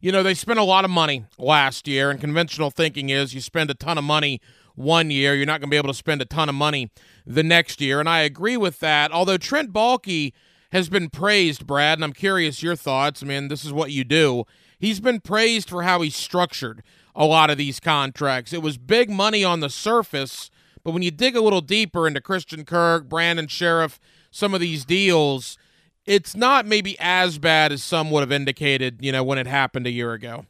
[0.00, 3.40] You know, they spent a lot of money last year, and conventional thinking is you
[3.40, 4.40] spend a ton of money
[4.74, 6.90] one year, you're not going to be able to spend a ton of money
[7.26, 8.00] the next year.
[8.00, 9.12] And I agree with that.
[9.12, 10.32] Although Trent Baalke
[10.72, 13.22] has been praised, Brad, and I'm curious your thoughts.
[13.22, 14.44] I mean, this is what you do.
[14.80, 16.82] He's been praised for how he structured
[17.14, 18.52] a lot of these contracts.
[18.52, 20.50] It was big money on the surface,
[20.82, 24.86] but when you dig a little deeper into Christian Kirk, Brandon Scherff, some of these
[24.86, 25.58] deals,
[26.06, 29.86] it's not maybe as bad as some would have indicated, you know, when it happened
[29.86, 30.46] a year ago.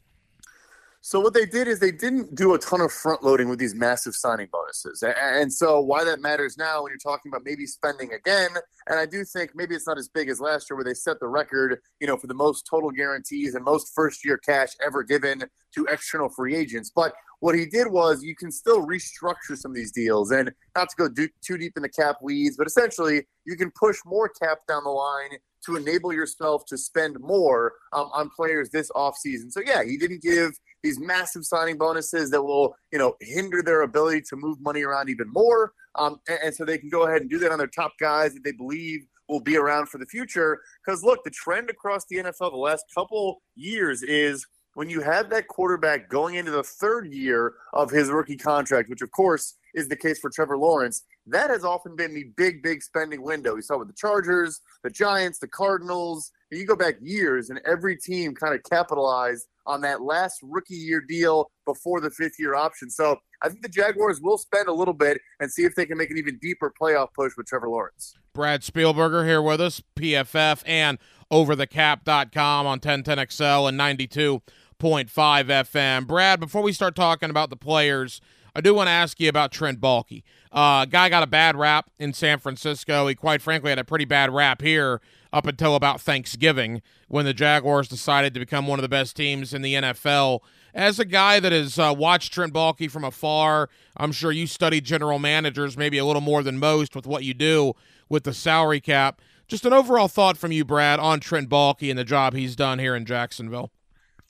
[1.03, 3.73] So what they did is they didn't do a ton of front loading with these
[3.73, 5.03] massive signing bonuses.
[5.03, 8.51] And so why that matters now when you're talking about maybe spending again,
[8.87, 11.19] and I do think maybe it's not as big as last year where they set
[11.19, 15.01] the record, you know, for the most total guarantees and most first year cash ever
[15.01, 16.91] given to external free agents.
[16.95, 20.89] But what he did was you can still restructure some of these deals and not
[20.89, 24.29] to go do, too deep in the cap weeds, but essentially you can push more
[24.29, 25.31] cap down the line
[25.65, 29.51] to enable yourself to spend more um, on players this offseason.
[29.51, 30.51] So yeah, he didn't give
[30.83, 35.09] these massive signing bonuses that will, you know, hinder their ability to move money around
[35.09, 35.73] even more.
[35.95, 38.33] Um, and, and so they can go ahead and do that on their top guys
[38.33, 40.61] that they believe will be around for the future.
[40.85, 45.29] Because look, the trend across the NFL the last couple years is when you have
[45.29, 49.87] that quarterback going into the third year of his rookie contract, which of course is
[49.87, 53.55] the case for Trevor Lawrence, that has often been the big, big spending window.
[53.55, 56.31] We saw with the Chargers, the Giants, the Cardinals.
[56.49, 61.01] You go back years, and every team kind of capitalized on that last rookie year
[61.01, 62.89] deal before the fifth year option.
[62.89, 65.97] So I think the Jaguars will spend a little bit and see if they can
[65.97, 68.13] make an even deeper playoff push with Trevor Lawrence.
[68.33, 70.97] Brad Spielberger here with us, PFF and
[71.31, 74.41] overthecap.com on 1010XL and 92.5
[74.79, 76.07] FM.
[76.07, 78.21] Brad, before we start talking about the players,
[78.53, 80.23] I do want to ask you about Trent Baalke.
[80.51, 83.07] Uh, guy got a bad rap in San Francisco.
[83.07, 85.01] He quite frankly had a pretty bad rap here
[85.33, 89.53] up until about Thanksgiving when the Jaguars decided to become one of the best teams
[89.53, 90.41] in the NFL.
[90.73, 94.81] As a guy that has uh, watched Trent Baalke from afar, I'm sure you study
[94.81, 97.73] general managers maybe a little more than most with what you do
[98.09, 99.21] with the salary cap.
[99.47, 102.79] Just an overall thought from you, Brad, on Trent Baalke and the job he's done
[102.79, 103.71] here in Jacksonville.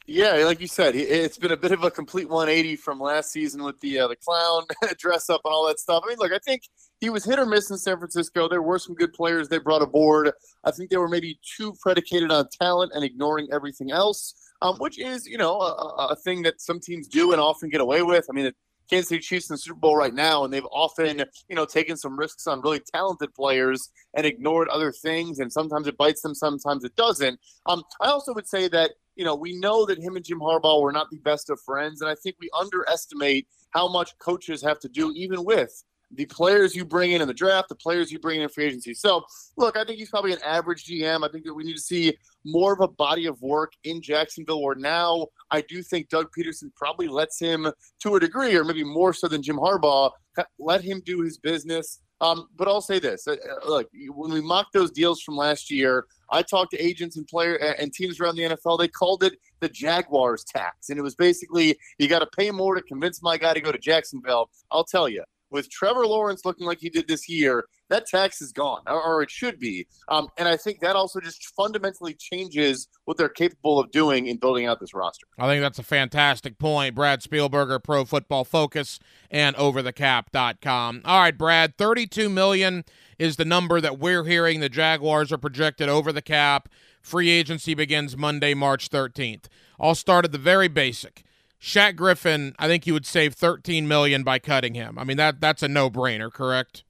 [0.08, 3.64] Yeah, like you said, it's been a bit of a complete 180 from last season
[3.64, 4.64] with the uh, the clown
[4.98, 6.04] dress up and all that stuff.
[6.06, 6.64] I mean, look, I think
[7.02, 8.48] he was hit or miss in San Francisco.
[8.48, 10.32] There were some good players they brought aboard.
[10.64, 15.00] I think they were maybe too predicated on talent and ignoring everything else, um, which
[15.00, 18.28] is, you know, a, a, thing that some teams do and often get away with.
[18.30, 18.56] I mean, the
[18.88, 21.98] Kansas City Chiefs in the Super Bowl right now, and they've often, you know, taken
[21.98, 25.40] some risks on really talented players and ignored other things.
[25.40, 27.40] And sometimes it bites them, sometimes it doesn't.
[27.66, 30.82] Um, I also would say that, you know, we know that him and Jim Harbaugh
[30.82, 34.80] were not the best of friends, and I think we underestimate how much coaches have
[34.80, 35.84] to do, even with
[36.14, 38.94] the players you bring in in the draft, the players you bring in free agency.
[38.94, 39.24] So,
[39.58, 41.28] look, I think he's probably an average GM.
[41.28, 44.62] I think that we need to see more of a body of work in Jacksonville.
[44.62, 47.72] Where now, I do think Doug Pederson probably lets him,
[48.02, 50.12] to a degree, or maybe more so than Jim Harbaugh,
[50.60, 52.00] let him do his business.
[52.20, 55.72] Um, but I'll say this: uh, uh look, when we mocked those deals from last
[55.72, 58.80] year, I talked to agents and player and teams around the NFL.
[58.80, 62.76] They called it the Jaguars tax, and it was basically you got to pay more
[62.76, 64.50] to convince my guy to go to Jacksonville.
[64.72, 68.52] I'll tell you, with Trevor Lawrence looking like he did this year, that tax is
[68.52, 69.86] gone, or, or it should be.
[70.08, 74.38] Um, and I think that also just fundamentally changes what they're capable of doing in
[74.38, 75.28] building out this roster.
[75.38, 76.96] I think that's a fantastic point.
[76.96, 79.00] Brad Spielberger, Pro Football Focus,
[79.30, 81.02] and OverTheCap.com.
[81.06, 82.86] All right, Brad, 32 million
[83.20, 86.70] is the number that we're hearing the Jaguars are projected over the cap.
[87.02, 89.46] Free agency begins Monday, March 13th.
[89.80, 91.24] I'll start at the very basic.
[91.62, 94.98] Shaq Griffin, I think you would save 13 million by cutting him.
[94.98, 96.84] I mean that that's a no-brainer, correct?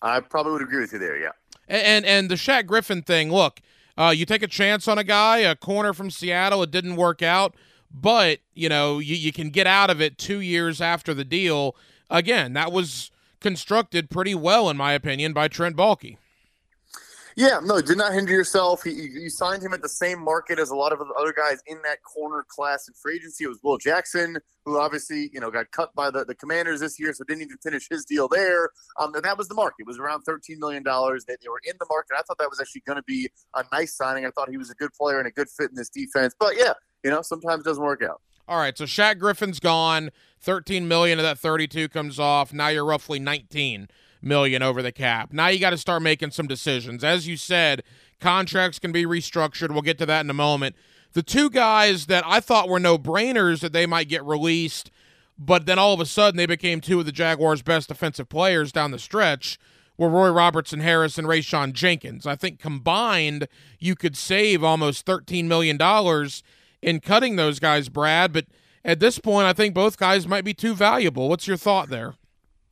[0.00, 1.32] I probably would agree with you there, yeah.
[1.66, 3.60] And and, the Shaq Griffin thing, look,
[3.98, 7.22] uh, you take a chance on a guy, a corner from Seattle, it didn't work
[7.22, 7.56] out,
[7.90, 11.74] but you know you, you can get out of it two years after the deal.
[12.10, 13.10] Again, that was
[13.40, 16.18] constructed pretty well, in my opinion, by Trent Baalke.
[17.36, 18.84] Yeah, no, did not hinder yourself.
[18.84, 21.58] He, you signed him at the same market as a lot of the other guys
[21.66, 23.44] in that corner class in free agency.
[23.44, 27.00] It was Will Jackson, who obviously you know got cut by the, the Commanders this
[27.00, 28.70] year, so didn't even finish his deal there.
[29.00, 29.80] Um, and that was the market.
[29.80, 31.24] It was around thirteen million dollars.
[31.24, 32.14] That they were in the market.
[32.16, 34.24] I thought that was actually going to be a nice signing.
[34.26, 36.34] I thought he was a good player and a good fit in this defense.
[36.38, 38.20] But yeah, you know, sometimes doesn't work out.
[38.46, 40.10] All right, so Shaq Griffin's gone.
[40.40, 42.52] 13 million of that 32 comes off.
[42.52, 43.88] Now you're roughly 19
[44.24, 45.32] million over the cap.
[45.32, 47.04] Now you got to start making some decisions.
[47.04, 47.82] As you said,
[48.20, 49.70] contracts can be restructured.
[49.70, 50.76] We'll get to that in a moment.
[51.12, 54.90] The two guys that I thought were no-brainers that they might get released,
[55.38, 58.72] but then all of a sudden they became two of the Jaguars' best defensive players
[58.72, 59.58] down the stretch
[59.96, 62.26] were Roy Robertson Harris and Rayshawn Jenkins.
[62.26, 63.46] I think combined
[63.78, 65.78] you could save almost $13 million
[66.82, 68.46] in cutting those guys, Brad, but
[68.84, 71.28] at this point, I think both guys might be too valuable.
[71.28, 72.14] What's your thought there?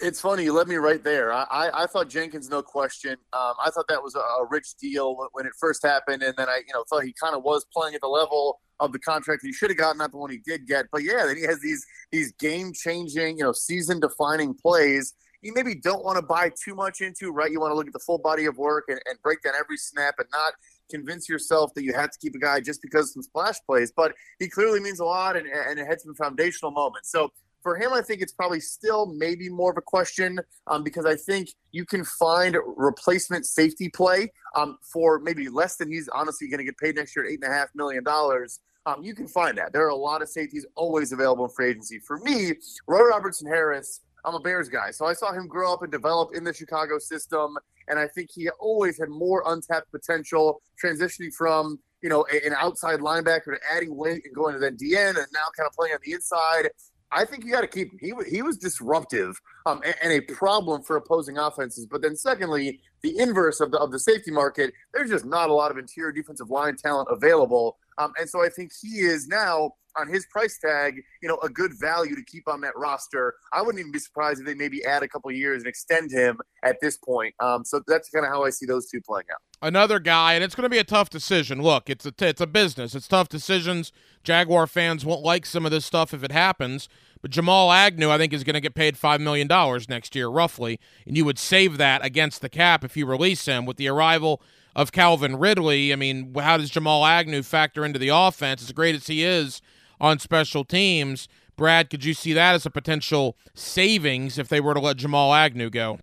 [0.02, 1.32] It's funny you let me right there.
[1.32, 3.12] I, I, I thought Jenkins, no question.
[3.32, 6.48] Um, I thought that was a, a, rich deal when it first happened, and then
[6.48, 9.42] I, you know, thought he kind of was playing at the level of the contract
[9.44, 10.86] he should have gotten, not the one he did get.
[10.90, 15.14] But yeah, then he has these these game changing, you know, season defining plays.
[15.40, 17.52] You maybe don't want to buy too much into, right?
[17.52, 19.76] You want to look at the full body of work and, and break down every
[19.76, 20.54] snap and not
[20.90, 23.92] convince yourself that you have to keep a guy just because of some splash plays.
[23.94, 27.10] But he clearly means a lot and, and it had some foundational moments.
[27.10, 27.30] So
[27.62, 31.16] for him, I think it's probably still maybe more of a question um, because I
[31.16, 36.58] think you can find replacement safety play um, for maybe less than he's honestly going
[36.58, 38.60] to get paid next year, at eight and a half million dollars.
[38.84, 39.72] Um, you can find that.
[39.72, 42.00] There are a lot of safeties always available in free agency.
[42.00, 42.54] For me,
[42.88, 44.90] Roy Robertson Harris I'm a Bears guy.
[44.90, 47.56] So I saw him grow up and develop in the Chicago system.
[47.88, 53.00] And I think he always had more untapped potential transitioning from, you know, an outside
[53.00, 56.00] linebacker to adding weight and going to then DN and now kind of playing on
[56.04, 56.70] the inside.
[57.14, 57.98] I think you got to keep him.
[58.00, 61.86] He, he was disruptive um, and, and, a problem for opposing offenses.
[61.86, 65.52] But then, secondly, the inverse of the, of the safety market, there's just not a
[65.52, 67.76] lot of interior defensive line talent available.
[67.98, 71.48] Um, and so I think he is now on his price tag, you know, a
[71.48, 73.34] good value to keep on that roster.
[73.52, 76.38] I wouldn't even be surprised if they maybe add a couple years and extend him
[76.62, 77.34] at this point.
[77.40, 79.40] Um, so that's kind of how I see those two playing out.
[79.60, 81.62] Another guy, and it's going to be a tough decision.
[81.62, 82.94] Look, it's a it's a business.
[82.94, 83.92] It's tough decisions.
[84.24, 86.88] Jaguar fans won't like some of this stuff if it happens.
[87.22, 89.48] But Jamal Agnew, I think, is going to get paid $5 million
[89.88, 90.80] next year, roughly.
[91.06, 93.64] And you would save that against the cap if you release him.
[93.64, 94.42] With the arrival
[94.74, 98.62] of Calvin Ridley, I mean, how does Jamal Agnew factor into the offense?
[98.62, 99.62] As great as he is,
[100.02, 101.28] on special teams.
[101.56, 105.32] Brad, could you see that as a potential savings if they were to let Jamal
[105.32, 105.98] Agnew go?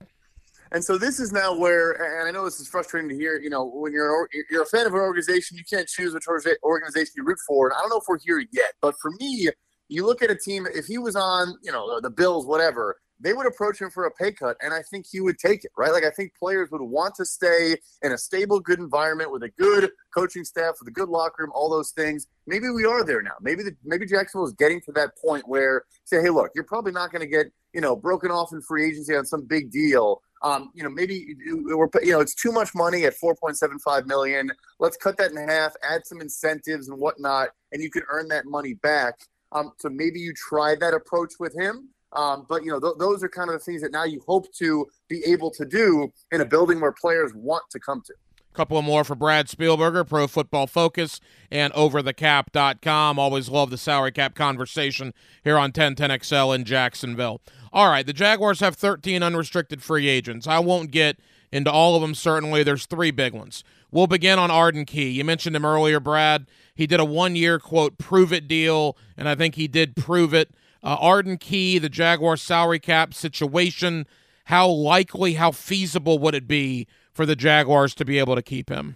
[0.72, 3.40] And so this is now where, and I know this is frustrating to hear.
[3.40, 6.28] You know, when you're you're a fan of an organization, you can't choose which
[6.64, 7.68] organization you root for.
[7.68, 9.50] And I don't know if we're here yet, but for me,
[9.88, 10.68] you look at a team.
[10.74, 14.12] If he was on, you know, the Bills, whatever, they would approach him for a
[14.12, 15.92] pay cut, and I think he would take it, right?
[15.92, 19.50] Like I think players would want to stay in a stable, good environment with a
[19.50, 22.28] good coaching staff, with a good locker room, all those things.
[22.48, 23.36] Maybe we are there now.
[23.42, 26.92] Maybe the, maybe Jacksonville is getting to that point where say, hey, look, you're probably
[26.92, 30.22] not going to get you know broken off in free agency on some big deal.
[30.42, 34.52] Um, you know, maybe we're you know it's too much money at 4.75 million.
[34.80, 38.46] Let's cut that in half, add some incentives and whatnot, and you can earn that
[38.46, 39.16] money back.
[39.52, 41.90] Um, so maybe you try that approach with him.
[42.14, 44.52] Um, but you know, th- those are kind of the things that now you hope
[44.56, 48.14] to be able to do in a building where players want to come to.
[48.54, 53.20] Couple of more for Brad Spielberger, Pro Football Focus, and OverTheCap.com.
[53.20, 57.42] Always love the salary cap conversation here on 1010XL in Jacksonville.
[57.72, 60.48] All right, the Jaguars have 13 unrestricted free agents.
[60.48, 61.20] I won't get
[61.52, 62.64] into all of them, certainly.
[62.64, 63.64] There's three big ones.
[63.92, 65.10] We'll begin on Arden Key.
[65.10, 66.48] You mentioned him earlier, Brad.
[66.74, 70.34] He did a one year, quote, prove it deal, and I think he did prove
[70.34, 70.50] it.
[70.84, 74.08] Uh, Arden Key, the Jaguar salary cap situation,
[74.46, 78.70] how likely, how feasible would it be for the Jaguars to be able to keep
[78.70, 78.96] him?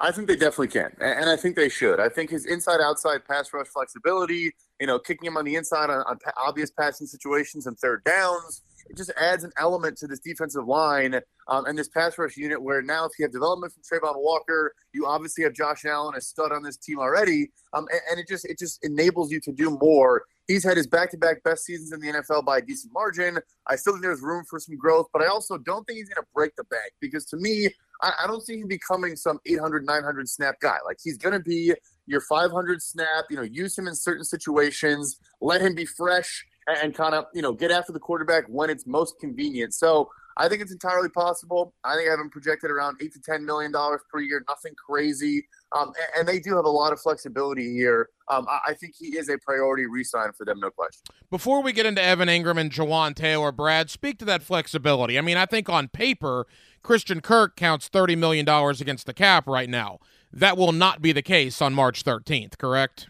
[0.00, 1.98] I think they definitely can, and I think they should.
[1.98, 6.02] I think his inside-outside pass rush flexibility, you know, kicking him on the inside on,
[6.02, 10.66] on obvious passing situations and third downs, it just adds an element to this defensive
[10.66, 14.14] line um, and this pass rush unit where now if you have development from Travon
[14.16, 18.20] Walker, you obviously have Josh Allen, a stud on this team already, um, and, and,
[18.20, 20.24] it just it just enables you to do more.
[20.48, 23.38] He's had his back-to-back best seasons in the NFL by a decent margin.
[23.66, 26.22] I still think there's room for some growth, but I also don't think he's going
[26.22, 27.68] to break the bank because to me,
[28.02, 30.78] I, I don't see him becoming some 800, 900 snap guy.
[30.86, 31.74] Like he's going to be
[32.06, 33.26] your 500 snap.
[33.28, 35.18] You know, use him in certain situations.
[35.40, 38.86] Let him be fresh and kind of you know get after the quarterback when it's
[38.86, 39.74] most convenient.
[39.74, 40.08] So
[40.38, 41.74] I think it's entirely possible.
[41.84, 44.44] I think I have him projected around eight to ten million dollars per year.
[44.48, 48.08] Nothing crazy, um, and, and, they do have a lot of flexibility here.
[48.30, 51.02] Um, I, I, think he is a priority resign for them, no question.
[51.30, 55.18] Before we get into Evan Engram and Jawaan Taylor, Brad, speak to that flexibility.
[55.18, 56.46] I mean, I think on paper
[56.82, 59.98] Christian Kirk counts $30 million against the cap right now.
[60.32, 63.08] That will not be the case on March 13th, correct?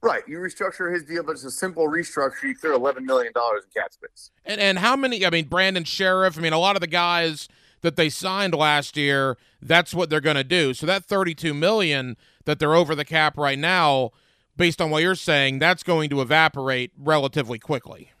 [0.00, 0.22] Right.
[0.28, 2.44] You restructure his deal, but it's a simple restructure.
[2.44, 4.30] You clear $11 million in cap space.
[4.44, 6.38] And, and how many, I mean, Brandon Scherff.
[6.38, 7.48] I mean, a lot of the guys
[7.80, 10.72] that they signed last year, that's what they're going to do.
[10.74, 14.12] So that 32 million that they're over the cap right now,
[14.56, 18.12] based on what you're saying, that's going to evaporate relatively quickly.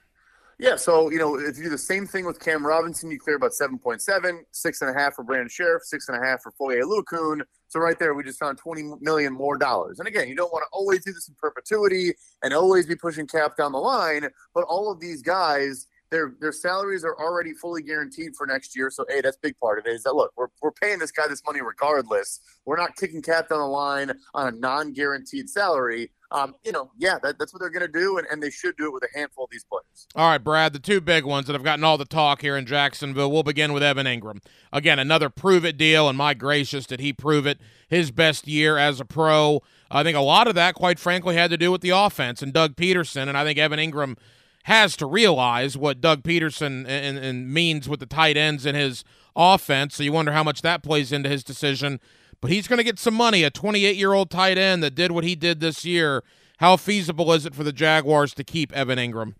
[0.58, 3.36] Yeah, so you know, if you do the same thing with Cam Robinson, you clear
[3.36, 6.80] about 7.7, six and a half for Brandon Scherff, six and a half for Foye
[6.80, 7.42] Oluokun.
[7.68, 9.98] So right there, we just found 20 million more dollars.
[9.98, 13.26] And again, you don't want to always do this in perpetuity and always be pushing
[13.26, 17.82] cap down the line, but all of these guys their their salaries are already fully
[17.82, 18.90] guaranteed for next year.
[18.90, 19.92] So, hey, that's a big part of it.
[19.92, 22.40] Is that look, we're, we're paying this guy this money regardless.
[22.64, 26.10] We're not kicking cap down the line on a non-guaranteed salary.
[26.30, 28.76] Um, you know, yeah, that, that's what they're going to do, and, and they should
[28.76, 30.06] do it with a handful of these players.
[30.14, 32.66] All right, Brad, the two big ones that have gotten all the talk here in
[32.66, 33.30] Jacksonville.
[33.30, 34.44] We'll begin with Evan Engram.
[34.72, 37.58] Again, another prove it deal, and my gracious, did he prove it?
[37.88, 39.62] His best year as a pro.
[39.90, 42.52] I think a lot of that, quite frankly, had to do with the offense and
[42.52, 44.16] Doug Pederson, and I think Evan Engram–
[44.68, 49.02] has to realize what Doug Pederson and, and means with the tight ends in his
[49.34, 49.96] offense.
[49.96, 52.00] So you wonder how much that plays into his decision.
[52.40, 53.42] But he's going to get some money.
[53.42, 56.22] A 28 year old tight end that did what he did this year.
[56.58, 59.34] How feasible is it for the Jaguars to keep Evan Engram?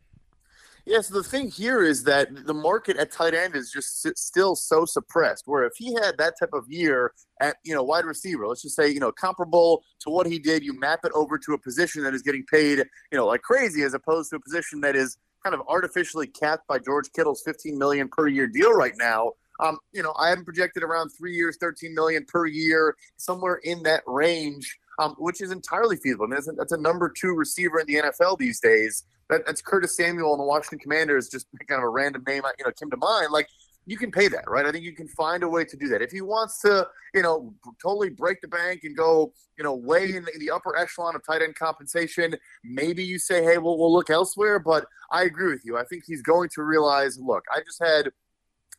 [0.89, 4.87] Yes, the thing here is that the market at tight end is just still so
[4.87, 5.43] suppressed.
[5.47, 8.75] Where if he had that type of year at you know wide receiver, let's just
[8.75, 12.03] say you know comparable to what he did, you map it over to a position
[12.05, 15.19] that is getting paid you know like crazy, as opposed to a position that is
[15.45, 19.33] kind of artificially capped by George Kittle's 15 million per year deal right now.
[19.61, 23.83] Um, you know, I haven't projected around three years, 13 million per year, somewhere in
[23.83, 26.27] that range, um, which is entirely feasible.
[26.27, 29.47] I mean, that's a, that's a number two receiver in the NFL these days that,
[29.47, 32.73] that's Curtis Samuel and the Washington Commanders, just kind of a random name, you know,
[32.73, 33.29] came to mind.
[33.31, 33.49] Like,
[33.87, 34.67] you can pay that, right?
[34.67, 36.03] I think you can find a way to do that.
[36.03, 40.15] If he wants to, you know, totally break the bank and go, you know, way
[40.15, 43.79] in the, in the upper echelon of tight end compensation, maybe you say, hey, well,
[43.79, 44.59] we'll look elsewhere.
[44.59, 45.79] But I agree with you.
[45.79, 48.11] I think he's going to realize, look, I just had–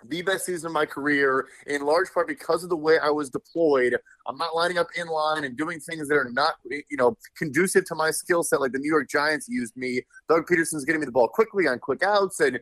[0.07, 3.29] the best season of my career in large part because of the way I was
[3.29, 3.97] deployed.
[4.27, 7.85] I'm not lining up in line and doing things that are not, you know, conducive
[7.85, 10.01] to my skill set like the New York Giants used me.
[10.29, 12.59] Doug Pederson's getting me the ball quickly on quick outs and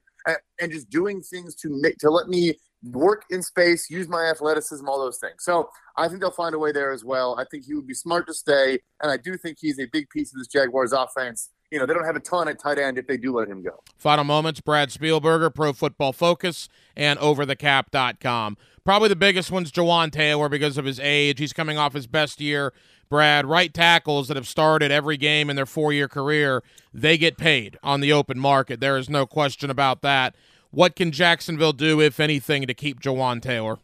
[0.59, 4.88] and just doing things to make to let me work in space, use my athleticism,
[4.88, 5.38] all those things.
[5.39, 7.38] So I think they'll find a way there as well.
[7.39, 10.09] I think he would be smart to stay, and I do think he's a big
[10.09, 12.97] piece of this Jaguars offense you know, they don't have a ton at tight end
[12.97, 13.84] if they do let him go.
[13.97, 18.57] Final moments, Brad Spielberger, Pro Football Focus, and OverTheCap.com.
[18.84, 21.39] Probably the biggest one's Jawaan Taylor because of his age.
[21.39, 22.74] He's coming off his best year.
[23.09, 26.63] Brad, right tackles that have started every game in their four year career,
[26.93, 28.80] they get paid on the open market.
[28.80, 30.36] There is no question about that.
[30.72, 33.80] What can Jacksonville do, if anything, to keep Jawaan Taylor?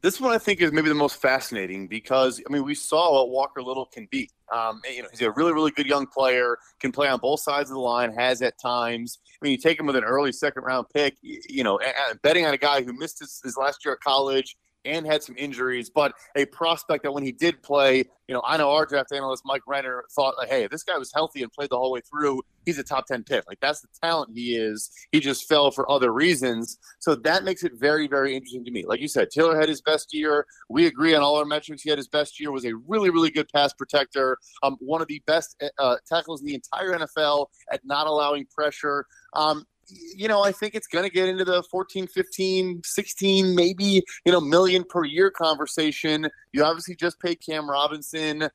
[0.00, 3.30] This one I think is maybe the most fascinating because I mean we saw what
[3.30, 4.30] Walker Little can be.
[4.52, 6.58] Um, you know, he's a really, really good young player.
[6.80, 8.12] Can play on both sides of the line.
[8.12, 9.18] Has at times.
[9.26, 11.16] I mean, you take him with an early second round pick.
[11.22, 11.80] You know,
[12.22, 14.56] betting on a guy who missed his, his last year at college
[14.88, 18.56] and had some injuries, but a prospect that when he did play, you know, I
[18.58, 21.70] know our draft analyst Mike Renner thought, like, hey, this guy was healthy and played
[21.70, 23.44] the whole way through, he's a top 10 pick.
[23.48, 24.90] Like, that's the talent he is.
[25.12, 26.78] He just fell for other reasons.
[26.98, 28.84] So that makes it very, very interesting to me.
[28.86, 30.46] Like you said, Taylor had his best year.
[30.68, 31.82] We agree on all our metrics.
[31.82, 35.08] He had his best year, was a really, really good pass protector, um, one of
[35.08, 39.06] the best uh, tackles in the entire NFL at not allowing pressure.
[39.32, 44.02] Um, you know, I think it's going to get into the 14, 15, 16, maybe,
[44.24, 46.28] you know, million per year conversation.
[46.52, 48.48] You obviously just paid Cam Robinson.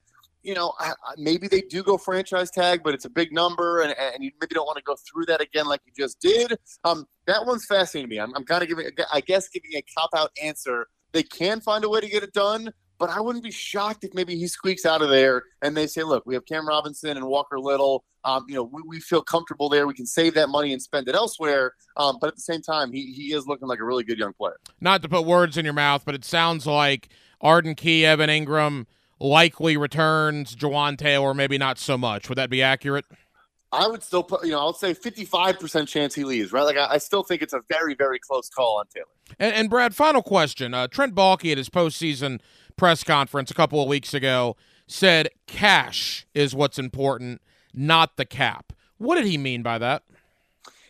[0.43, 0.73] You know,
[1.17, 4.53] maybe they do go franchise tag, but it's a big number, and, and you maybe
[4.53, 6.57] don't want to go through that again like you just did.
[6.84, 8.19] Um, that one's fascinating to me.
[8.19, 10.88] I'm, I'm kind of giving, I guess, giving a cop out answer.
[11.13, 14.14] They can find a way to get it done, but I wouldn't be shocked if
[14.14, 17.26] maybe he squeaks out of there and they say, look, we have Cam Robinson and
[17.26, 18.04] Walker Little.
[18.24, 19.86] Um, you know, we, we, feel comfortable there.
[19.86, 21.74] We can save that money and spend it elsewhere.
[21.98, 24.32] Um, but at the same time, he, he is looking like a really good young
[24.34, 24.58] player.
[24.80, 27.10] Not to put words in your mouth, but it sounds like
[27.41, 28.86] Arden Key, Evan Engram
[29.20, 32.30] likely returns, Jawaan Taylor maybe not so much.
[32.30, 33.06] Would that be accurate?
[33.74, 36.62] I would still put, you know, I would say 55% chance he leaves, right?
[36.62, 39.08] Like, I, I still think it's a very, very close call on Taylor.
[39.39, 40.76] And, and Brad, final question.
[40.76, 42.39] Uh, Trent Baalke at his postseason
[42.76, 44.55] press conference a couple of weeks ago
[44.88, 47.41] said cash is what's important,
[47.74, 48.74] not the cap.
[48.97, 50.03] What did he mean by that?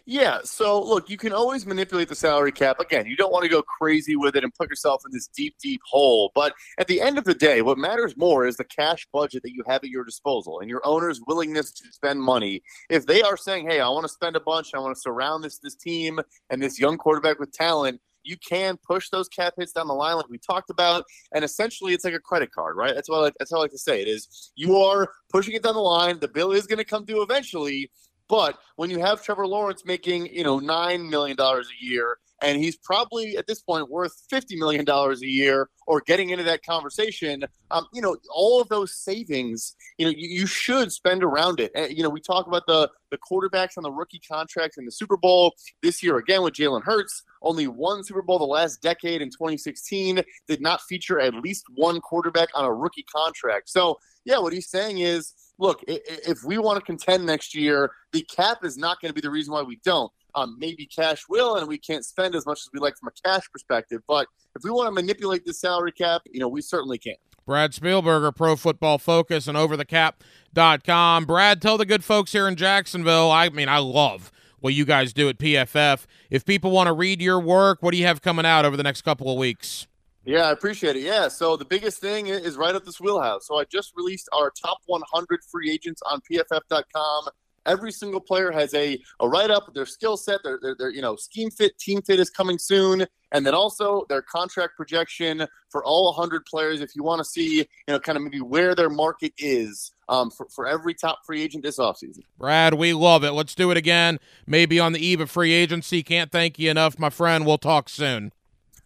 [0.05, 2.81] Yeah, so look, you can always manipulate the salary cap.
[2.81, 5.55] Again, you don't want to go crazy with it and put yourself in this deep,
[5.61, 6.29] deep hole.
[6.35, 9.53] But at the end of the day, what matters more is the cash budget that
[9.53, 12.63] you have at your disposal and your owner's willingness to spend money.
[12.89, 15.41] If they are saying, hey, I want to spend a bunch, I want to surround
[15.41, 16.19] this this team
[16.49, 20.15] and this young quarterback with talent, you can push those cap hits down the line,
[20.15, 21.03] like we talked about.
[21.33, 22.93] And essentially, it's like a credit card, right?
[22.95, 24.51] That's what I like, that's how I like to say it is.
[24.55, 26.19] You are pushing it down the line.
[26.19, 27.91] The bill is going to come due eventually.
[28.29, 32.57] But when you have Trevor Lawrence making, you know, nine million dollars a year, and
[32.57, 36.63] he's probably at this point worth fifty million dollars a year, or getting into that
[36.63, 41.59] conversation, um, you know, all of those savings, you know, you, you should spend around
[41.59, 41.71] it.
[41.75, 44.91] And, you know, we talk about the the quarterbacks on the rookie contracts in the
[44.91, 45.53] Super Bowl
[45.83, 47.23] this year again with Jalen Hurts.
[47.41, 52.01] Only one Super Bowl the last decade in 2016 did not feature at least one
[52.01, 53.69] quarterback on a rookie contract.
[53.69, 58.21] So yeah, what he's saying is, look, if we want to contend next year, the
[58.23, 60.11] cap is not going to be the reason why we don't.
[60.35, 63.29] Um, maybe cash will, and we can't spend as much as we like from a
[63.29, 64.01] cash perspective.
[64.07, 67.15] But if we want to manipulate the salary cap, you know, we certainly can.
[67.45, 71.25] Brad Spielberger, Pro Football Focus, and OverTheCap.com.
[71.25, 73.29] Brad, tell the good folks here in Jacksonville.
[73.29, 76.05] I mean, I love what you guys do at PFF.
[76.29, 78.83] If people want to read your work, what do you have coming out over the
[78.83, 79.87] next couple of weeks?
[80.25, 81.01] Yeah, I appreciate it.
[81.01, 83.45] Yeah, so the biggest thing is right up this wheelhouse.
[83.45, 87.25] So I just released our top 100 free agents on PFF.com.
[87.65, 90.89] Every single player has a, a write up, of their skill set, their, their, their,
[90.89, 95.47] you know scheme fit, team fit is coming soon, and then also their contract projection
[95.69, 96.81] for all 100 players.
[96.81, 100.29] If you want to see, you know, kind of maybe where their market is um,
[100.29, 102.23] for, for every top free agent this offseason.
[102.37, 103.31] Brad, we love it.
[103.31, 104.19] Let's do it again.
[104.45, 106.03] Maybe on the eve of free agency.
[106.03, 107.45] Can't thank you enough, my friend.
[107.45, 108.33] We'll talk soon.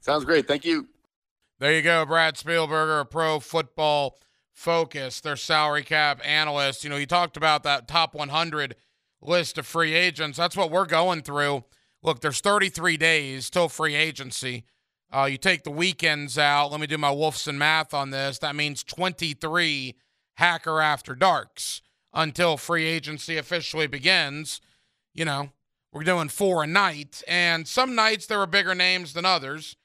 [0.01, 0.47] Sounds great.
[0.47, 0.87] Thank you.
[1.59, 4.19] There you go, Brad Spielberger, a pro football
[4.53, 6.83] focus, their salary cap analyst.
[6.83, 8.75] You know, you talked about that top 100
[9.23, 10.37] list of free agents.
[10.37, 11.63] That's what we're going through.
[12.03, 14.65] Look, there's 33 days till free agency.
[15.11, 16.69] Uh, you take the weekends out.
[16.69, 18.37] Let me do my Wolfson math on this.
[18.37, 19.95] That means 23
[20.35, 21.81] hacker after darks
[22.13, 24.61] until free agency officially begins.
[25.15, 25.49] You know,
[25.91, 29.75] we're doing four a night, and some nights there are bigger names than others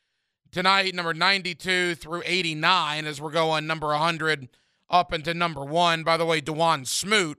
[0.52, 4.48] tonight, number 92 through 89, as we're going number 100
[4.88, 6.04] up into number one.
[6.04, 7.38] By the way, Dawuane Smoot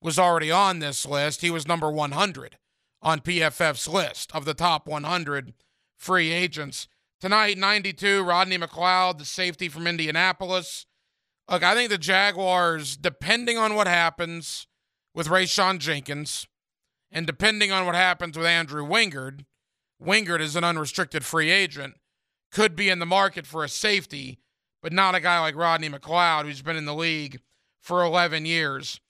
[0.00, 1.40] was already on this list.
[1.40, 2.58] He was number 100
[3.02, 5.54] on PFF's list of the top 100
[5.96, 6.86] free agents.
[7.20, 10.86] Tonight, 92, Rodney McLeod, the safety from Indianapolis.
[11.50, 14.66] Look, I think the Jaguars, depending on what happens
[15.14, 16.46] with Rayshawn Jenkins
[17.10, 19.44] and depending on what happens with Andrew Wingard,
[20.02, 21.94] Wingard is an unrestricted free agent
[22.50, 24.38] could be in the market for a safety,
[24.82, 27.40] but not a guy like Rodney McLeod, who's been in the league
[27.78, 29.00] for 11 years.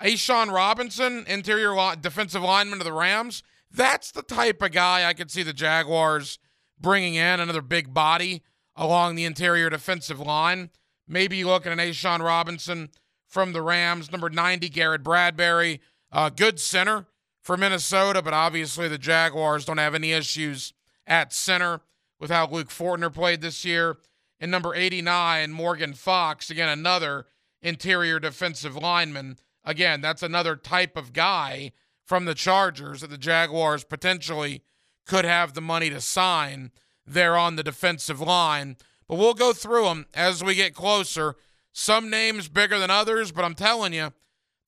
[0.00, 5.30] A'Shawn Robinson, interior defensive lineman of the Rams, that's the type of guy I could
[5.30, 6.38] see the Jaguars
[6.78, 8.42] bringing in, another big body
[8.76, 10.70] along the interior defensive line.
[11.06, 12.90] Maybe you look at an A'Shawn Robinson
[13.26, 15.80] from the Rams, number 90, Garrett Bradbury,
[16.10, 17.06] uh, good center
[17.40, 20.72] for Minnesota, but obviously the Jaguars don't have any issues
[21.06, 21.80] at center
[22.22, 23.96] with how Luke Fortner played this year.
[24.38, 27.26] And number 89, Morgan Fox, again, another
[27.60, 29.38] interior defensive lineman.
[29.64, 31.72] Again, that's another type of guy
[32.04, 34.62] from the Chargers that the Jaguars potentially
[35.04, 36.70] could have the money to sign
[37.04, 38.76] there on the defensive line.
[39.08, 41.34] But we'll go through them as we get closer.
[41.72, 44.12] Some names bigger than others, but I'm telling you,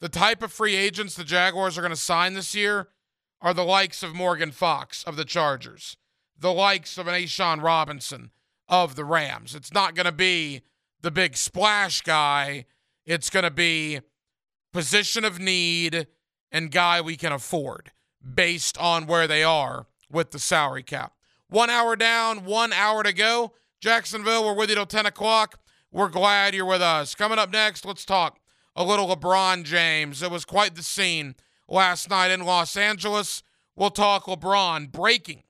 [0.01, 2.89] the type of free agents the Jaguars are going to sign this year
[3.41, 5.97] are the likes of Morgan Fox of the Chargers
[6.45, 8.31] the likes of an A'Shawn Robinson
[8.69, 9.55] of the Rams.
[9.55, 10.61] It's not going to be
[11.01, 12.67] the big splash guy.
[13.07, 14.01] It's going to be
[14.71, 16.07] position of need
[16.53, 17.93] and guy we can afford
[18.23, 21.15] based on where they are with the salary cap.
[21.49, 23.55] One hour down, one hour to go.
[23.81, 25.59] Jacksonville, we're with you till 10 o'clock.
[25.91, 27.15] We're glad you're with us.
[27.15, 28.39] Coming up next, let's talk
[28.77, 30.23] a little LeBron James.
[30.23, 31.37] It was quite the scene
[31.67, 33.43] last night in Los Angeles.
[33.75, 35.45] We'll talk LeBron breaking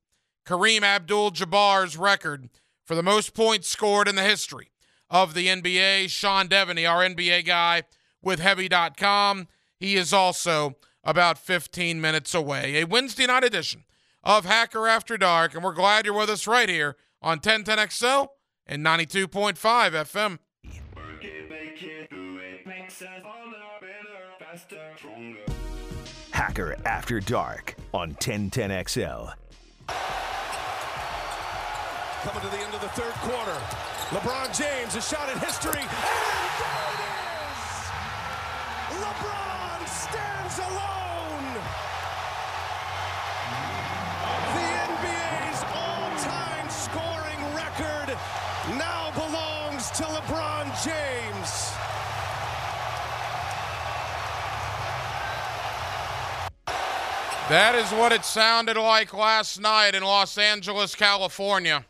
[0.45, 2.51] Kareem Abdul Jabbar's record
[2.85, 4.71] for the most points scored in the history
[5.09, 6.11] of the NBA.
[6.11, 7.85] Sean Deveney, our NBA guy
[8.23, 12.81] with Heavy.com, he is also about 15 minutes away.
[12.81, 13.85] A Wednesday night edition
[14.23, 18.29] of Hacker After Dark, and we're glad you're with us right here on 1010XL
[18.67, 20.39] and 92.5 FM.
[26.33, 29.35] Hacker After Dark on 1010XL.
[32.25, 33.53] Coming to the end of the third quarter.
[34.09, 35.79] LeBron James, a shot at history.
[35.79, 37.05] And there it
[37.45, 37.61] is!
[39.05, 41.61] LeBron stands alone!
[44.57, 48.17] The NBA's all-time scoring record
[48.79, 51.73] now belongs to LeBron James.
[57.51, 61.85] That is what it sounded like last night in Los Angeles, California.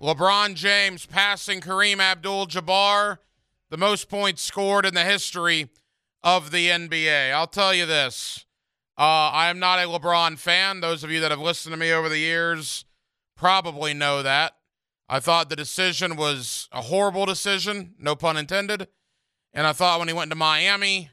[0.00, 3.18] LeBron James passing Kareem Abdul Jabbar,
[3.68, 5.70] the most points scored in the history
[6.22, 7.32] of the NBA.
[7.32, 8.46] I'll tell you this
[8.96, 10.80] uh, I am not a LeBron fan.
[10.80, 12.84] Those of you that have listened to me over the years
[13.36, 14.52] probably know that.
[15.08, 18.86] I thought the decision was a horrible decision, no pun intended.
[19.52, 21.10] And I thought when he went to Miami,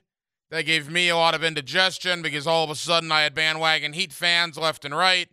[0.51, 3.93] that gave me a lot of indigestion because all of a sudden I had bandwagon
[3.93, 5.29] Heat fans left and right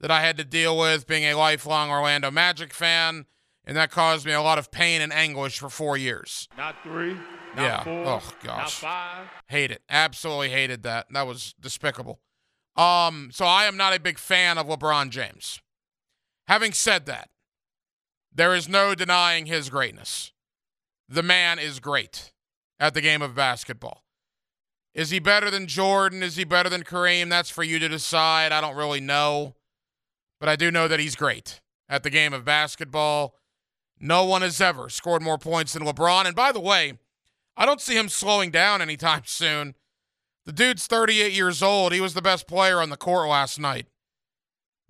[0.00, 3.26] that I had to deal with being a lifelong Orlando Magic fan.
[3.66, 6.48] And that caused me a lot of pain and anguish for four years.
[6.56, 7.14] Not three,
[7.56, 7.82] not yeah.
[7.82, 8.82] four, oh gosh.
[8.82, 9.26] not five.
[9.46, 9.82] Hate it.
[9.88, 11.06] Absolutely hated that.
[11.10, 12.20] That was despicable.
[12.76, 15.62] Um, so I am not a big fan of LeBron James.
[16.46, 17.30] Having said that,
[18.34, 20.32] there is no denying his greatness.
[21.08, 22.32] The man is great
[22.80, 24.04] at the game of basketball.
[24.92, 26.22] Is he better than Jordan?
[26.22, 27.28] Is he better than Kareem?
[27.28, 28.52] That's for you to decide.
[28.52, 29.54] I don't really know.
[30.40, 33.34] But I do know that he's great at the game of basketball.
[34.00, 36.26] No one has ever scored more points than LeBron.
[36.26, 36.94] And by the way,
[37.56, 39.74] I don't see him slowing down anytime soon.
[40.44, 41.92] The dude's 38 years old.
[41.92, 43.86] He was the best player on the court last night.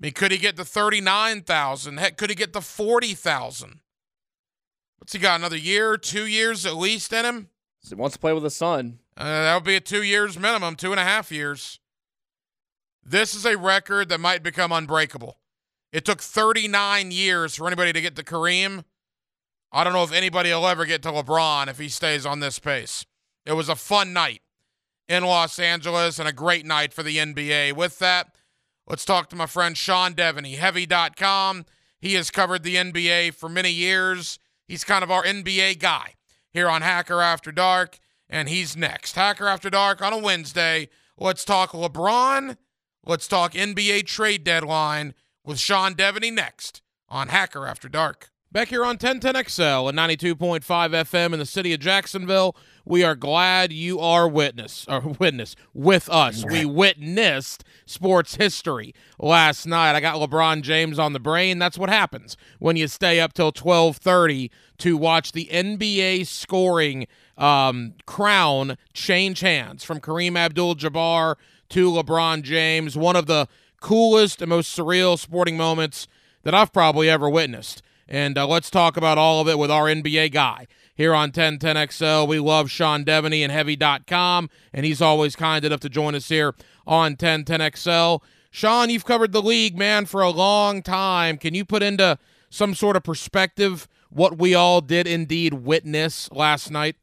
[0.01, 1.99] I mean, could he get to 39,000?
[1.99, 3.81] Heck, could he get to 40,000?
[4.99, 5.39] What's he got?
[5.39, 7.51] Another year, two years at least in him?
[7.89, 8.99] He wants to play with his son.
[9.17, 11.79] Uh, that would be a two years minimum, two and a half years.
[13.05, 15.39] This is a record that might become unbreakable.
[15.93, 18.85] It took 39 years for anybody to get to Kareem.
[19.71, 22.59] I don't know if anybody will ever get to LeBron if he stays on this
[22.59, 23.05] pace.
[23.45, 24.41] It was a fun night
[25.09, 27.75] in Los Angeles and a great night for the NBA.
[27.75, 28.35] With that,
[28.87, 31.67] let's talk to my friend Sean Deveney, Heavy.com.
[32.01, 34.39] He has covered the NBA for many years.
[34.67, 36.15] He's kind of our NBA guy
[36.51, 37.99] here on Hacker After Dark
[38.29, 39.17] and he's next.
[39.17, 40.89] Hacker After Dark on a Wednesday.
[41.19, 42.57] Let's talk LeBron.
[43.07, 45.13] Let's talk NBA trade deadline
[45.45, 46.81] with Sean Deveney next
[47.11, 48.31] on Hacker After Dark.
[48.51, 53.75] Back here on 1010XL and 92.5 FM in the city of Jacksonville, we are glad
[53.75, 56.47] you are witness or witness with us.
[56.49, 59.97] We witnessed sports history last night.
[59.97, 61.59] I got LeBron James on the brain.
[61.59, 67.95] That's what happens when you stay up till 12:30 to watch the NBA scoring um,
[68.07, 71.35] crown change hands from Kareem Abdul-Jabbar
[71.71, 72.97] to LeBron James.
[72.97, 73.49] One of the
[73.81, 76.07] coolest and most surreal sporting moments
[76.43, 77.83] that I've probably ever witnessed.
[78.09, 82.29] And uh, let's talk about all of it with our NBA guy here on 1010XL.
[82.29, 86.55] We love Sean Deveney and Heavy.com, and he's always kind enough to join us here
[86.87, 88.21] on 1010XL.
[88.51, 91.37] Sean, you've covered the league, man, for a long time.
[91.39, 92.19] Can you put into
[92.51, 96.97] some sort of perspective what we all did indeed witness last night?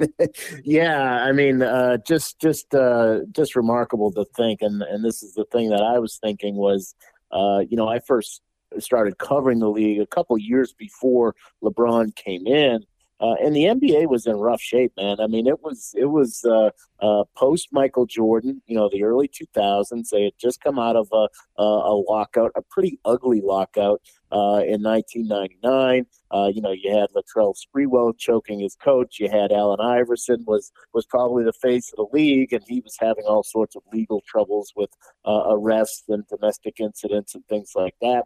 [0.64, 5.34] yeah, I mean, uh, just just uh, just remarkable to think, and and this is
[5.34, 6.94] the thing that I was thinking was,
[7.30, 8.42] uh, you know, I first
[8.78, 12.84] started covering the league a couple years before LeBron came in.
[13.20, 15.20] Uh, and the NBA was in rough shape, man.
[15.20, 16.70] I mean, it was it was uh,
[17.00, 20.08] uh, post Michael Jordan, you know, the early 2000s.
[20.10, 24.64] They had just come out of a, a, a lockout, a pretty ugly lockout uh,
[24.66, 26.06] in 1999.
[26.30, 29.20] Uh, you know, you had Latrell Sprewell choking his coach.
[29.20, 32.96] You had Allen Iverson was was probably the face of the league, and he was
[32.98, 34.90] having all sorts of legal troubles with
[35.26, 38.24] uh, arrests and domestic incidents and things like that.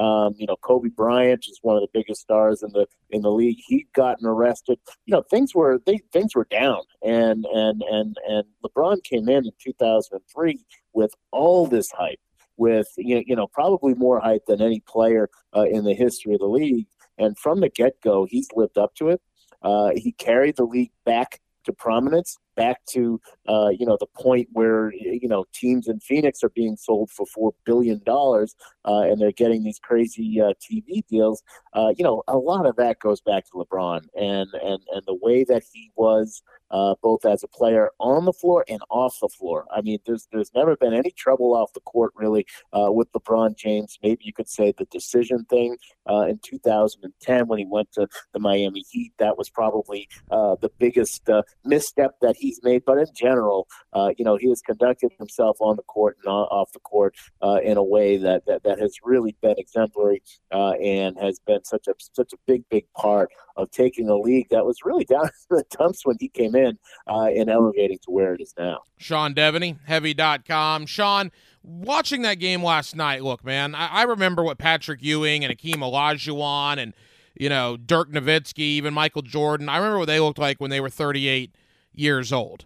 [0.00, 3.32] Um, you know, Kobe Bryant is one of the biggest stars in the in the
[3.32, 3.58] league.
[3.66, 4.78] He'd gotten arrested.
[5.06, 9.46] You know, things were they things were down, and and and and LeBron came in
[9.46, 12.20] in 2003 with all this hype
[12.58, 16.46] with you know probably more hype than any player uh, in the history of the
[16.46, 16.86] league.
[17.16, 19.20] And from the get go, he's lived up to it.
[19.62, 24.48] Uh, he carried the league back to prominence back to uh, you know the point
[24.52, 28.54] where you know teams in Phoenix are being sold for four billion dollars,
[28.84, 31.42] uh, and they're getting these crazy uh, TV deals.
[31.72, 35.18] Uh, you know, a lot of that goes back to LeBron and and and the
[35.22, 36.42] way that he was.
[36.70, 39.64] Uh, both as a player on the floor and off the floor.
[39.74, 42.44] I mean, there's there's never been any trouble off the court really
[42.74, 43.98] uh, with LeBron James.
[44.02, 48.84] Maybe you could say the decision thing in 2010 when he went to the Miami
[48.90, 49.14] Heat.
[49.18, 51.26] That was probably the biggest
[51.64, 55.56] misstep that he he's made, but in general, uh, you know, he has conducted himself
[55.60, 58.96] on the court and off the court uh, in a way that, that, that has
[59.02, 60.22] really been exemplary
[60.52, 64.46] uh, and has been such a such a big big part of taking a league
[64.50, 68.10] that was really down in the dumps when he came in uh, and elevating to
[68.10, 68.78] where it is now.
[68.96, 70.86] Sean Deveney, Heavy.com.
[70.86, 71.30] Sean,
[71.62, 75.76] watching that game last night, look, man, I, I remember what Patrick Ewing and Akeem
[75.76, 76.94] Olajuwon and
[77.38, 79.68] you know Dirk Nowitzki, even Michael Jordan.
[79.68, 81.54] I remember what they looked like when they were 38
[81.98, 82.64] years old.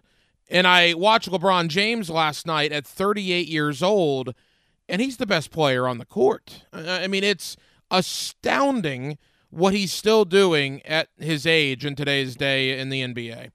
[0.49, 4.35] And I watched LeBron James last night at 38 years old,
[4.87, 6.65] and he's the best player on the court.
[6.73, 7.57] I mean, it's
[7.89, 9.17] astounding
[9.49, 13.51] what he's still doing at his age in today's day in the NBA.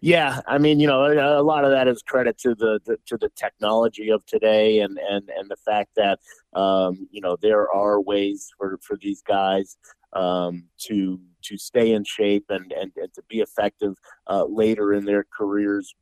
[0.00, 3.16] Yeah, I mean, you know, a lot of that is credit to the, the to
[3.16, 6.20] the technology of today, and and and the fact that
[6.52, 9.76] um, you know there are ways for for these guys
[10.12, 13.94] um, to to stay in shape and and, and to be effective
[14.28, 15.94] uh, later in their careers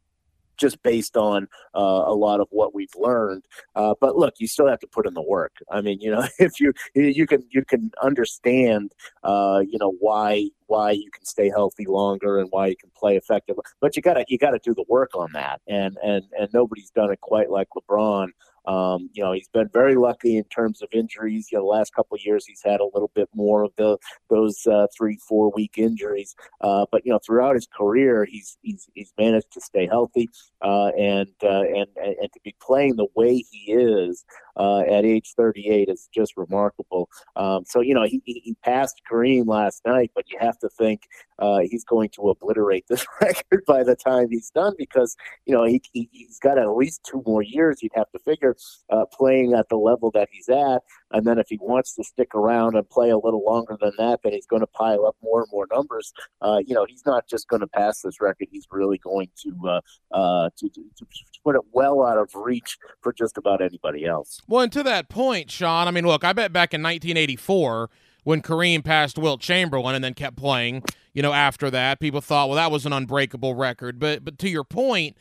[0.61, 3.45] just based on uh, a lot of what we've learned.
[3.75, 5.53] Uh, but look, you still have to put in the work.
[5.71, 8.93] I mean, you know, if you you can you can understand,
[9.25, 13.17] uh, you know, why why you can stay healthy longer and why you can play
[13.17, 16.91] effectively, but you gotta you gotta do the work on that, and and and nobody's
[16.91, 18.29] done it quite like LeBron.
[18.67, 21.49] Um, you know, he's been very lucky in terms of injuries.
[21.51, 23.99] You know, the last couple of years he's had a little bit more of the
[24.29, 26.35] those uh, three, four week injuries.
[26.61, 30.29] Uh, but you know, throughout his career, he's he's he's managed to stay healthy
[30.63, 34.25] uh, and, uh, and and to be playing the way he is
[34.57, 37.09] uh, at age 38 is just remarkable.
[37.37, 41.03] Um, so you know, he, he passed Kareem last night, but you have to think
[41.39, 45.65] uh, he's going to obliterate this record by the time he's done because you know
[45.65, 47.83] he, he has got at least two more years.
[47.83, 48.57] You'd have to figure
[48.91, 50.83] uh, playing at the level that he's at,
[51.13, 54.21] and then if he wants to stick around and play a little longer than that,
[54.23, 56.13] then he's going to pile up more and more numbers.
[56.43, 59.57] Uh, you know, he's not just going to pass this record; he's really going to,
[59.69, 59.81] uh,
[60.13, 61.07] uh, to, to, to
[61.45, 64.40] put it well out of reach for just about anybody else.
[64.49, 67.91] Well, and to that point, Sean, I mean, look, I bet back in 1984
[68.25, 70.83] when Kareem passed Wilt Chamberlain and then kept playing,
[71.13, 73.99] you know, after that, people thought, well, that was an unbreakable record.
[73.99, 75.17] But but to your point,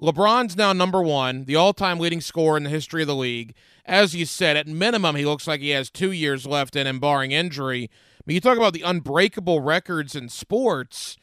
[0.00, 3.54] LeBron's now number one, the all-time leading scorer in the history of the league.
[3.86, 6.98] As you said, at minimum, he looks like he has two years left in him,
[6.98, 7.90] barring injury.
[8.24, 11.16] But you talk about the unbreakable records in sports.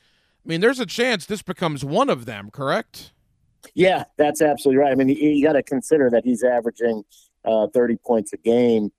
[0.46, 3.12] I mean, there's a chance this becomes one of them, correct?
[3.74, 4.92] Yeah, that's absolutely right.
[4.92, 7.04] I mean, you, you got to consider that he's averaging
[7.46, 8.92] uh, 30 points a game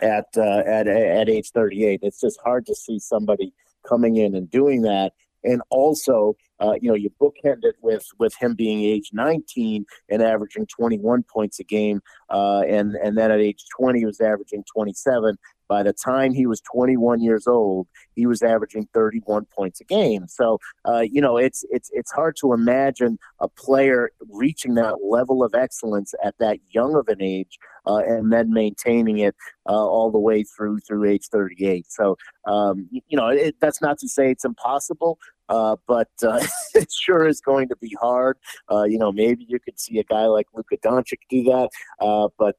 [0.00, 2.00] at uh, at at age 38.
[2.02, 3.52] It's just hard to see somebody
[3.86, 5.12] coming in and doing that.
[5.44, 10.22] And also, uh, you know, you bookend it with with him being age 19 and
[10.22, 14.64] averaging 21 points a game, uh, and and then at age 20 he was averaging
[14.72, 15.38] 27.
[15.68, 20.26] By the time he was 21 years old, he was averaging 31 points a game.
[20.28, 25.44] So, uh, you know, it's it's it's hard to imagine a player reaching that level
[25.44, 27.58] of excellence at that young of an age,
[27.88, 29.34] uh, and then maintaining it
[29.68, 31.86] uh, all the way through through age 38.
[31.90, 32.16] So,
[32.46, 35.18] um, you know, it, that's not to say it's impossible.
[35.48, 38.36] Uh, but uh, it sure is going to be hard.
[38.70, 41.70] Uh, you know, maybe you could see a guy like Luka Doncic do that,
[42.00, 42.58] uh, but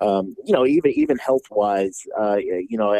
[0.00, 2.00] um, you know, even even health wise,
[2.38, 2.94] you know,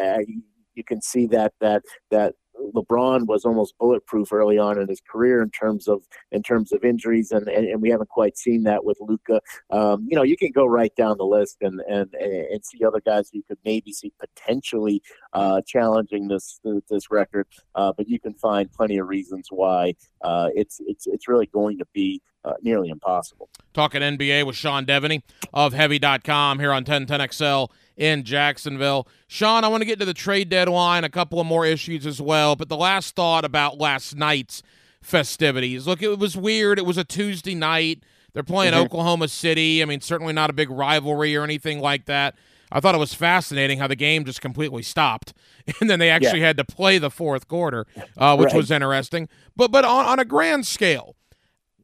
[0.74, 2.34] you can see that that that
[2.74, 6.02] LeBron was almost bulletproof early on in his career in terms of
[6.32, 9.40] in terms of injuries, and and, and we haven't quite seen that with Luka.
[9.70, 13.00] Um, you know, you can go right down the list and and and see other
[13.00, 15.02] guys you could maybe see potentially
[15.32, 20.48] uh, challenging this this record, uh, but you can find plenty of reasons why uh,
[20.54, 23.48] it's it's it's really going to be uh, nearly impossible.
[23.74, 27.68] Talking NBA with Sean Deveney of Heavy.com here on 1010XL
[28.00, 29.06] in Jacksonville.
[29.28, 32.20] Sean, I want to get to the trade deadline, a couple of more issues as
[32.20, 34.62] well, but the last thought about last night's
[35.02, 35.86] festivities.
[35.86, 36.78] Look, it was weird.
[36.78, 38.02] It was a Tuesday night.
[38.32, 38.84] They're playing mm-hmm.
[38.84, 39.82] Oklahoma City.
[39.82, 42.36] I mean, certainly not a big rivalry or anything like that.
[42.72, 45.34] I thought it was fascinating how the game just completely stopped,
[45.80, 46.46] and then they actually yeah.
[46.46, 47.86] had to play the fourth quarter,
[48.16, 48.56] uh, which right.
[48.56, 49.28] was interesting.
[49.56, 51.16] But but on, on a grand scale,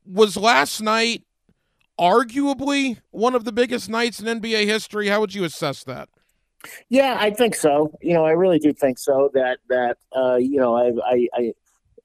[0.06, 1.25] was last night
[1.98, 5.08] arguably one of the biggest nights in NBA history.
[5.08, 6.08] How would you assess that?
[6.88, 7.92] Yeah, I think so.
[8.00, 9.30] You know, I really do think so.
[9.34, 11.52] That that uh, you know, I, I, I,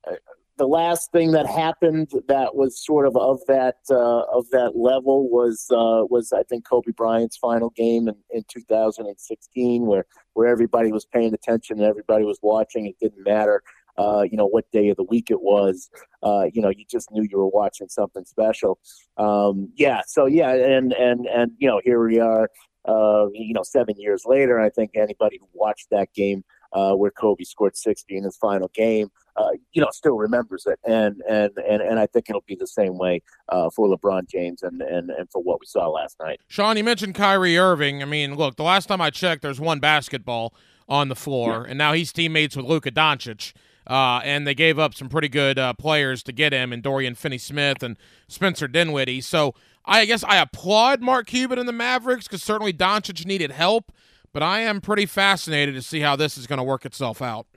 [0.08, 0.18] I,
[0.58, 5.30] the last thing that happened that was sort of of that uh, of that level
[5.30, 10.92] was uh, was I think Kobe Bryant's final game in, in 2016, where where everybody
[10.92, 12.86] was paying attention and everybody was watching.
[12.86, 13.64] It didn't matter
[14.02, 15.90] uh, you know, what day of the week it was.
[16.24, 18.80] Uh, you know, you just knew you were watching something special.
[19.18, 20.02] Um, yeah.
[20.08, 22.50] So yeah, and and and you know, here we are.
[22.84, 26.44] Uh, you know, seven years later, I think anybody who watched that game
[26.74, 30.80] uh, where Kobe scored 60 in his final game, uh, you know, still remembers it,
[30.84, 34.64] and and and and I think it'll be the same way uh, for LeBron James
[34.64, 36.42] and and and for what we saw last night.
[36.48, 38.02] Sean, you mentioned Kyrie Irving.
[38.02, 40.54] I mean, look, the last time I checked, there's one basketball
[40.90, 41.70] on the floor, yeah.
[41.70, 43.54] and now he's teammates with Luka Doncic.
[43.88, 47.16] Uh, and they gave up some pretty good uh, players to get him, and Dorian
[47.16, 49.22] Finney-Smith and Spencer Dinwiddie.
[49.22, 49.56] So
[49.86, 53.92] I guess I applaud Mark Cuban and the Mavericks because certainly Doncic needed help,
[54.34, 57.48] but I am pretty fascinated to see how this is going to work itself out.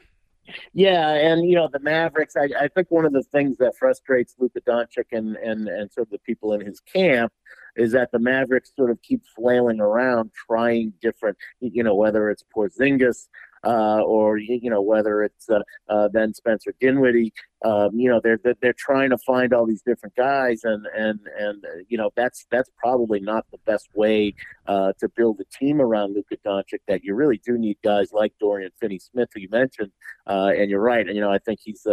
[0.72, 2.36] Yeah, and you know the Mavericks.
[2.36, 6.08] I, I think one of the things that frustrates Luka Doncic and and and sort
[6.08, 7.32] of the people in his camp
[7.76, 12.44] is that the Mavericks sort of keep flailing around trying different, you know, whether it's
[12.54, 13.28] Porzingis
[13.64, 17.32] uh, or you know whether it's uh, uh, then Spencer Dinwiddie.
[17.64, 21.64] Um, you know they're they're trying to find all these different guys, and and and
[21.64, 24.34] uh, you know that's that's probably not the best way
[24.66, 26.80] uh, to build a team around Luka Doncic.
[26.88, 29.92] That you really do need guys like Dorian Finney-Smith, who you mentioned,
[30.26, 31.06] and you're right.
[31.06, 31.86] And you know I think he's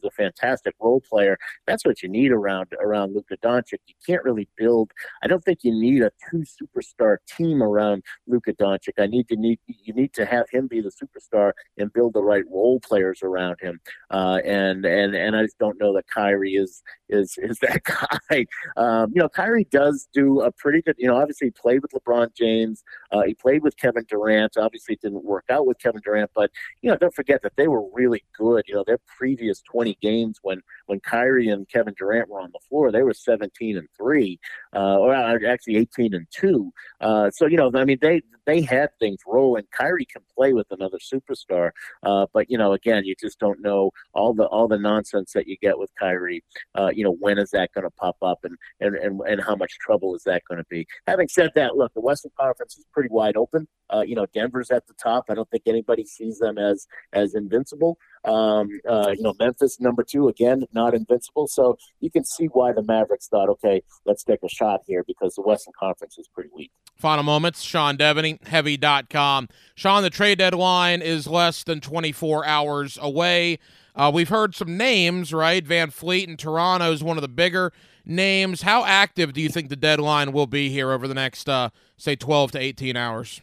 [0.00, 1.38] he's a fantastic role player.
[1.66, 3.78] That's what you need around around Luka Doncic.
[3.86, 4.92] You can't really build.
[5.22, 8.94] I don't think you need a two superstar team around Luka Doncic.
[8.98, 12.22] I need to need you need to have him be the superstar and build the
[12.22, 13.80] right role players around him.
[14.10, 18.46] Uh, and and and I just don't know that Kyrie is is is that guy.
[18.76, 20.96] Um, you know, Kyrie does do a pretty good.
[20.98, 22.82] You know, obviously he played with LeBron James.
[23.12, 24.56] Uh, he played with Kevin Durant.
[24.56, 26.50] Obviously, it didn't work out with Kevin Durant, but
[26.82, 28.64] you know, don't forget that they were really good.
[28.66, 32.58] You know, their previous 20 games when when Kyrie and Kevin Durant were on the
[32.68, 34.40] floor, they were 17 and three,
[34.74, 36.72] uh, or uh, actually 18 and two.
[37.00, 39.64] Uh, so you know, I mean, they they had things rolling.
[39.72, 41.70] Kyrie can play with another superstar,
[42.02, 45.46] uh, but you know, again, you just don't know all the all the nonsense that
[45.46, 46.42] you get with Kyrie.
[46.76, 49.56] Uh, you know, when is that going to pop up, and, and and and how
[49.56, 50.86] much trouble is that going to be?
[51.06, 53.66] Having said that, look, the Western Conference is pretty wide open.
[53.92, 55.26] Uh, you know, Denver's at the top.
[55.28, 57.98] I don't think anybody sees them as as invincible.
[58.24, 61.46] Um, uh, you know, Memphis number two again, not invincible.
[61.46, 65.34] So you can see why the Mavericks thought, okay, let's take a shot here because
[65.34, 66.70] the Western Conference is pretty weak.
[66.96, 69.48] Final moments, Sean Deveney, Heavy.com.
[69.74, 73.58] Sean, the trade deadline is less than 24 hours away.
[73.94, 75.64] Uh, we've heard some names, right?
[75.64, 77.72] VanVleet in Toronto is one of the bigger
[78.04, 78.62] names.
[78.62, 82.16] How active do you think the deadline will be here over the next, uh, say,
[82.16, 83.40] 12 to 18 hours?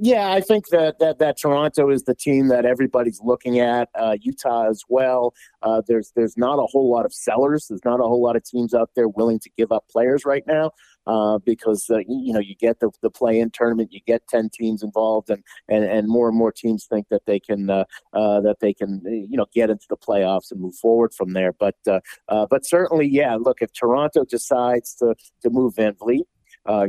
[0.00, 3.88] Yeah, I think that, that that Toronto is the team that everybody's looking at.
[3.96, 5.34] Uh, Utah as well.
[5.62, 7.66] Uh, there's there's not a whole lot of sellers.
[7.68, 10.44] There's not a whole lot of teams out there willing to give up players right
[10.46, 10.70] now
[11.08, 14.84] uh, because uh, you know you get the, the play-in tournament, you get ten teams
[14.84, 18.60] involved, and, and, and more and more teams think that they can uh, uh, that
[18.60, 21.52] they can you know get into the playoffs and move forward from there.
[21.52, 23.34] But but certainly, yeah.
[23.34, 26.22] Look, if Toronto decides to to move VanVleet,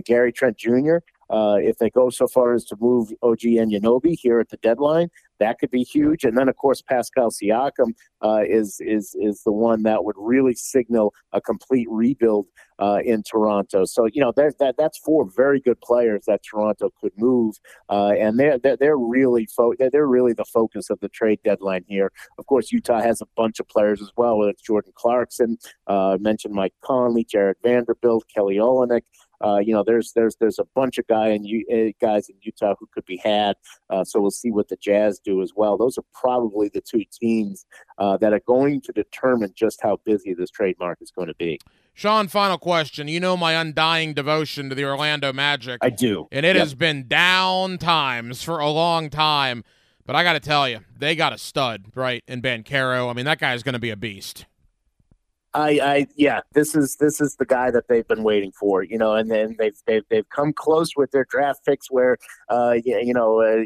[0.06, 0.98] Gary Trent Jr.
[1.30, 5.10] Uh, if they go so far as to move OG Anunoby here at the deadline,
[5.40, 6.24] that could be huge.
[6.24, 10.54] And then, of course, Pascal Siakam uh, is is is the one that would really
[10.54, 12.48] signal a complete rebuild
[12.80, 13.86] uh, in Toronto.
[13.86, 17.56] So you know, there's that that's four very good players that Toronto could move,
[17.90, 21.86] uh, and they're they're, they're really fo- they're really the focus of the trade deadline
[21.88, 22.12] here.
[22.38, 25.58] Of course, Utah has a bunch of players as well, whether it's Jordan Clarkson,
[25.88, 29.04] uh, mentioned Mike Conley, Jarred Vanderbilt, Kelly Olynyk.
[29.44, 32.76] Uh, you know, there's there's there's a bunch of guy in uh, guys in Utah
[32.80, 33.56] who could be had.
[33.90, 35.78] Uh, so we'll see what the Jazz do as well.
[35.78, 37.66] Those are probably the two teams
[37.98, 41.60] uh, that are going to determine just how busy this trademark is going to be.
[41.94, 43.08] Sean, final question.
[43.08, 45.80] You know my undying devotion to the Orlando Magic.
[45.82, 46.64] I do, and it yep.
[46.64, 49.64] has been down times for a long time.
[50.06, 53.12] But I got to tell you, they got a stud, right, in Banchero.
[53.12, 54.46] I mean, that guy is going to be a beast.
[55.54, 58.98] I, I, yeah, this is this is the guy that they've been waiting for, you
[58.98, 62.18] know, and then they've they've they've come close with their draft picks where,
[62.50, 63.64] uh, you, you know, uh,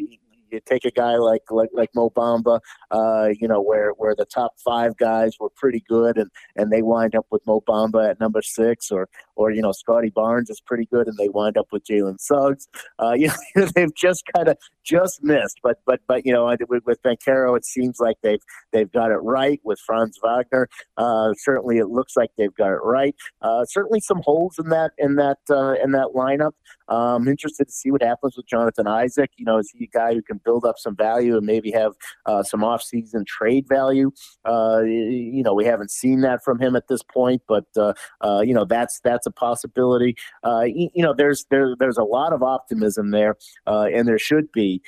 [0.53, 2.59] you take a guy like like like Mo Bamba,
[2.91, 6.81] uh, you know, where where the top five guys were pretty good, and and they
[6.81, 10.61] wind up with Mo Bamba at number six, or or you know, Scottie Barnes is
[10.61, 12.67] pretty good, and they wind up with Jalen Suggs.
[12.99, 16.83] Uh, you know, they've just kind of just missed, but but but you know, with,
[16.85, 18.41] with Banchero, it seems like they've
[18.71, 19.59] they've got it right.
[19.63, 23.15] With Franz Wagner, uh, certainly it looks like they've got it right.
[23.41, 26.51] Uh, certainly some holes in that in that uh, in that lineup.
[26.89, 29.31] I'm interested to see what happens with Jonathan Isaac.
[29.37, 31.93] You know, is he a guy who can build up some value and maybe have
[32.25, 34.11] uh, some off-season trade value?
[34.45, 38.41] Uh, you know, we haven't seen that from him at this point, but uh, uh
[38.41, 40.15] you know, that's that's a possibility.
[40.43, 43.35] Uh, you, know, there's there, there's a lot of optimism there,
[43.67, 44.81] uh, and there should be.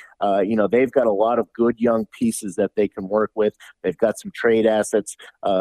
[0.43, 3.53] you know, they've got a lot of good young pieces that they can work with.
[3.83, 5.15] They've got some trade assets.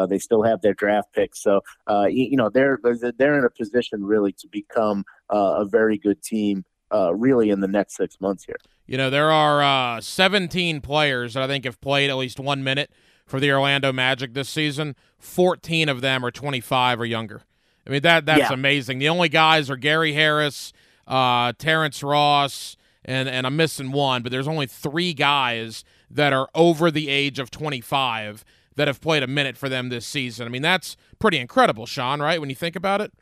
[0.09, 1.61] they still have their draft picks, so
[2.07, 2.79] you, you know, they're
[3.17, 6.65] they're in a position really to become a very good team
[6.95, 8.57] uh, really in the next six months here.
[8.87, 12.63] You know, there are uh, 17 players that I think have played at least one
[12.63, 12.91] minute
[13.25, 14.95] for the Orlando Magic this season.
[15.17, 17.41] 14 of them are 25 or younger.
[17.85, 18.53] I mean, that that's yeah.
[18.53, 18.99] amazing.
[18.99, 20.71] The only guys are Gary Harris,
[21.07, 26.49] uh, Terrence Ross, and, and I'm missing one, but there's only three guys that are
[26.55, 30.47] over the age of 25 that have played a minute for them this season.
[30.47, 32.39] I mean, that's pretty incredible, Sean, right?
[32.39, 33.13] When you think about it?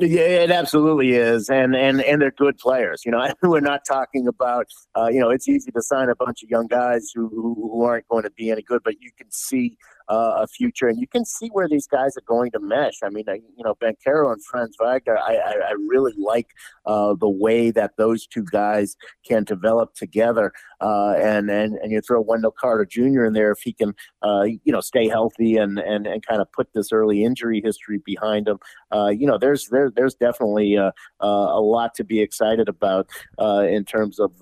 [0.00, 3.02] Yeah, it absolutely is, and and and they're good players.
[3.04, 4.66] You know, we're not talking about.
[4.96, 7.82] Uh, you know, it's easy to sign a bunch of young guys who, who who
[7.82, 9.76] aren't going to be any good, but you can see
[10.08, 12.98] uh, a future, and you can see where these guys are going to mesh.
[13.02, 16.50] I mean, I, you know, Banchero and Franz Wagner, I, I, I really like
[16.86, 18.96] uh, the way that those two guys
[19.26, 20.52] can develop together.
[20.80, 23.24] Uh, and, and and you throw Wendell Carter Jr.
[23.24, 26.50] in there if he can, uh, you know, stay healthy and, and, and kind of
[26.52, 28.58] put this early injury history behind him.
[28.92, 33.84] Uh, you know, there's there, there's definitely uh, a lot to be excited about in
[33.84, 34.32] terms of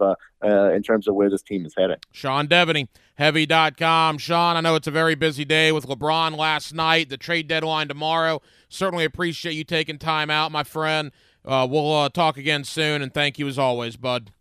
[0.46, 2.04] in terms of where this team is headed.
[2.12, 4.18] Sean Deveney heavy.com.
[4.18, 7.88] Sean, I know it's a very busy day with LeBron last night, the trade deadline
[7.88, 8.40] tomorrow.
[8.68, 11.10] Certainly appreciate you taking time out, my friend.
[11.44, 14.32] Uh, we'll uh, talk again soon, and thank you as always, bud.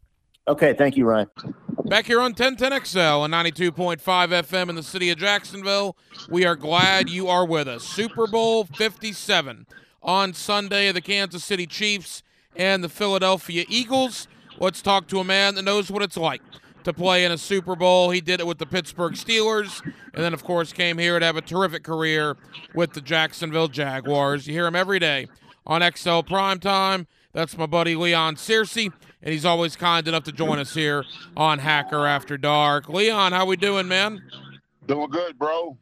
[0.47, 1.29] Okay, thank you, Ryan.
[1.85, 5.95] Back here on 1010XL and 92.5 FM in the city of Jacksonville,
[6.29, 7.83] we are glad you are with us.
[7.83, 9.67] Super Bowl 57
[10.01, 12.23] on Sunday, the Kansas City Chiefs
[12.55, 14.27] and the Philadelphia Eagles.
[14.59, 16.41] Let's talk to a man that knows what it's like
[16.85, 18.11] to play in a Super Bowl.
[18.11, 21.35] He did it with the Pittsburgh Steelers, and then, of course, came here to have
[21.35, 22.37] a terrific career
[22.73, 24.47] with the Jacksonville Jaguars.
[24.47, 25.27] You hear him every day
[25.65, 27.07] on XL Primetime.
[27.33, 31.03] That's my buddy Leon Searcy, and he's always kind enough to join us here
[31.35, 32.87] on Hacker After Dark.
[32.87, 34.21] Leon, how we doing, man?
[34.87, 35.77] Doing good, bro.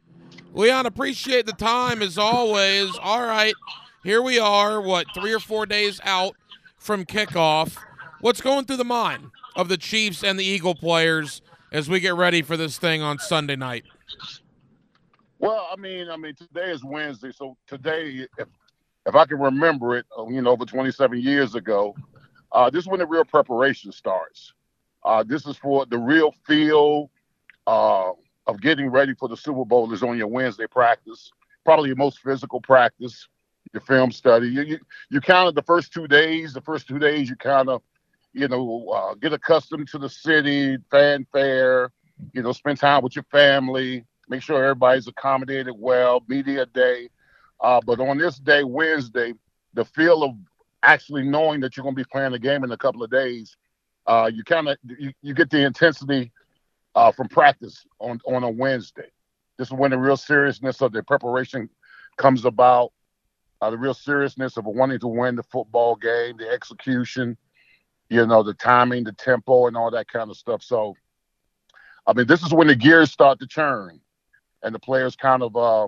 [0.52, 2.90] Leon, appreciate the time as always.
[3.00, 3.54] All right,
[4.02, 6.34] here we are, what, three or four days out
[6.78, 7.76] from kickoff.
[8.24, 12.14] What's going through the mind of the Chiefs and the Eagle players as we get
[12.14, 13.84] ready for this thing on Sunday night?
[15.38, 18.48] Well, I mean, I mean, today is Wednesday, so today, if
[19.04, 21.94] if I can remember it, uh, you know, over 27 years ago,
[22.52, 24.54] uh, this is when the real preparation starts.
[25.04, 27.10] Uh, this is for the real feel
[27.66, 28.12] uh,
[28.46, 31.30] of getting ready for the Super Bowl is on your Wednesday practice,
[31.66, 33.28] probably your most physical practice,
[33.74, 34.48] your film study.
[34.48, 34.78] You you,
[35.10, 36.54] you counted the first two days.
[36.54, 37.82] The first two days, you kind of
[38.34, 41.90] you know, uh, get accustomed to the city, fanfare,
[42.32, 47.08] you know, spend time with your family, make sure everybody's accommodated well, media day.
[47.60, 49.32] Uh, but on this day, Wednesday,
[49.72, 50.34] the feel of
[50.82, 53.56] actually knowing that you're going to be playing the game in a couple of days,
[54.06, 56.30] uh, you kind of you, you, get the intensity
[56.94, 59.10] uh, from practice on on a Wednesday.
[59.56, 61.70] This is when the real seriousness of the preparation
[62.18, 62.92] comes about.
[63.60, 67.38] Uh, the real seriousness of wanting to win the football game, the execution,
[68.08, 70.62] you know, the timing, the tempo, and all that kind of stuff.
[70.62, 70.94] So,
[72.06, 74.00] I mean, this is when the gears start to churn,
[74.62, 75.86] and the players kind of uh,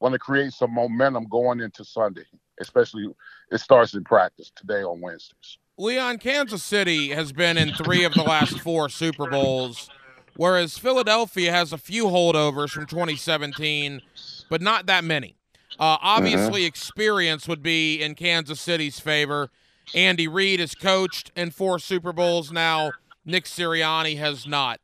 [0.00, 2.24] want to create some momentum going into Sunday.
[2.60, 3.08] Especially,
[3.50, 5.58] it starts in practice today on Wednesdays.
[5.78, 9.88] Leon, Kansas City has been in three of the last four Super Bowls,
[10.36, 14.02] whereas Philadelphia has a few holdovers from 2017,
[14.50, 15.36] but not that many.
[15.78, 16.66] Uh, obviously, uh-huh.
[16.66, 19.48] experience would be in Kansas City's favor.
[19.94, 22.92] Andy Reid has coached in four Super Bowls now.
[23.24, 24.80] Nick Sirianni has not.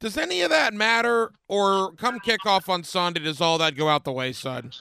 [0.00, 4.04] Does any of that matter, or come kickoff on Sunday, does all that go out
[4.04, 4.74] the wayside?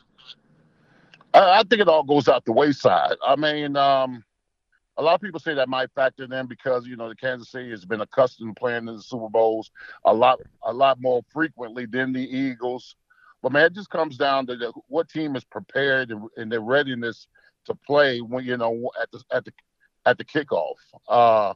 [1.34, 3.16] I think it all goes out the wayside.
[3.26, 4.24] I mean, um,
[4.98, 7.70] a lot of people say that might factor in because you know the Kansas City
[7.70, 9.72] has been accustomed to playing in the Super Bowls
[10.06, 12.96] a lot, a lot more frequently than the Eagles.
[13.42, 16.62] But man, it just comes down to the, what team is prepared and, and their
[16.62, 17.28] readiness
[17.70, 19.54] to play when you know at the at the
[20.06, 20.76] at the kickoff.
[21.08, 21.54] Uh,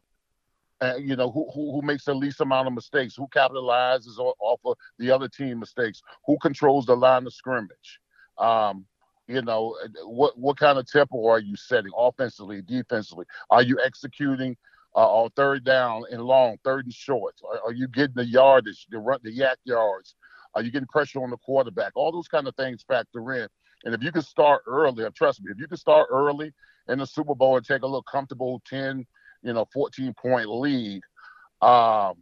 [0.82, 4.60] and, you know who, who, who makes the least amount of mistakes, who capitalizes off
[4.66, 8.00] of the other team mistakes, who controls the line of scrimmage.
[8.38, 8.86] Um,
[9.28, 13.26] you know what what kind of tempo are you setting offensively, defensively?
[13.50, 14.58] Are you executing
[14.96, 17.36] uh, on third down and long, third and short?
[17.50, 20.16] Are, are you getting the yardage, the run, the YAC yards?
[20.56, 21.94] Are you getting pressure on the quarterback?
[21.96, 23.48] All those kind of things factor in.
[23.84, 26.54] And if you can start early, trust me, if you can start early
[26.88, 29.06] in the Super Bowl and take a little comfortable 10,
[29.44, 31.02] you know, 14 point lead,
[31.62, 32.16] um,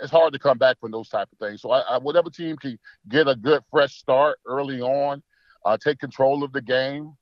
[0.00, 1.62] it's hard to come back from those type of things.
[1.62, 2.78] So I, I, whatever team can
[3.08, 5.22] get a good fresh start early on,
[5.64, 7.14] uh, take control of the game,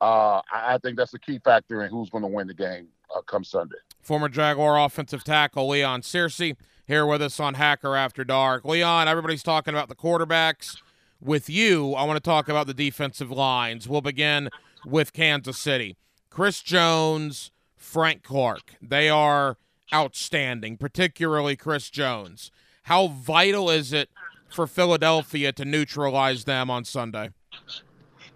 [0.00, 2.88] uh, I, I, think that's a key factor in who's going to win the game
[3.14, 3.76] uh, come Sunday.
[4.00, 6.56] Former Jaguar offensive tackle Leon Searcy
[6.86, 8.64] here with us on Hacker After Dark.
[8.64, 10.76] Leon, everybody's talking about the quarterbacks
[11.20, 13.88] with you, I want to talk about the defensive lines.
[13.88, 14.50] We'll begin
[14.84, 15.96] with Kansas City.
[16.30, 18.74] Chris Jones, Frank Clark.
[18.82, 19.56] They are
[19.92, 22.50] outstanding, particularly Chris Jones.
[22.84, 24.10] How vital is it
[24.50, 27.30] for Philadelphia to neutralize them on Sunday?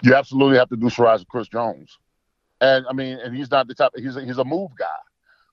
[0.02, 1.98] You absolutely have to neutralize Chris Jones.
[2.60, 3.92] And I mean, and he's not the type.
[3.96, 4.86] He's a, he's a move guy.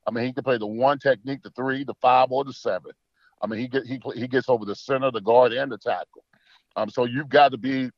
[0.08, 2.92] I mean, he can play the one technique, the three, the five, or the seven.
[3.42, 6.24] I mean, he get he he gets over the center, the guard, and the tackle.
[6.76, 7.90] Um, so you've got to be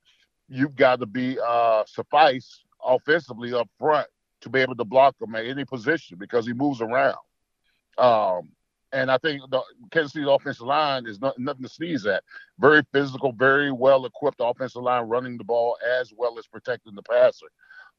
[0.50, 4.08] you've got to be uh, suffice offensively up front
[4.42, 7.18] to be able to block him at any position because he moves around.
[7.98, 8.50] Um,
[8.94, 12.24] and I think the Kansas City's offensive line is not, nothing to sneeze at.
[12.60, 17.04] Very physical, very well equipped offensive line running the ball as well as protecting the
[17.04, 17.48] passer.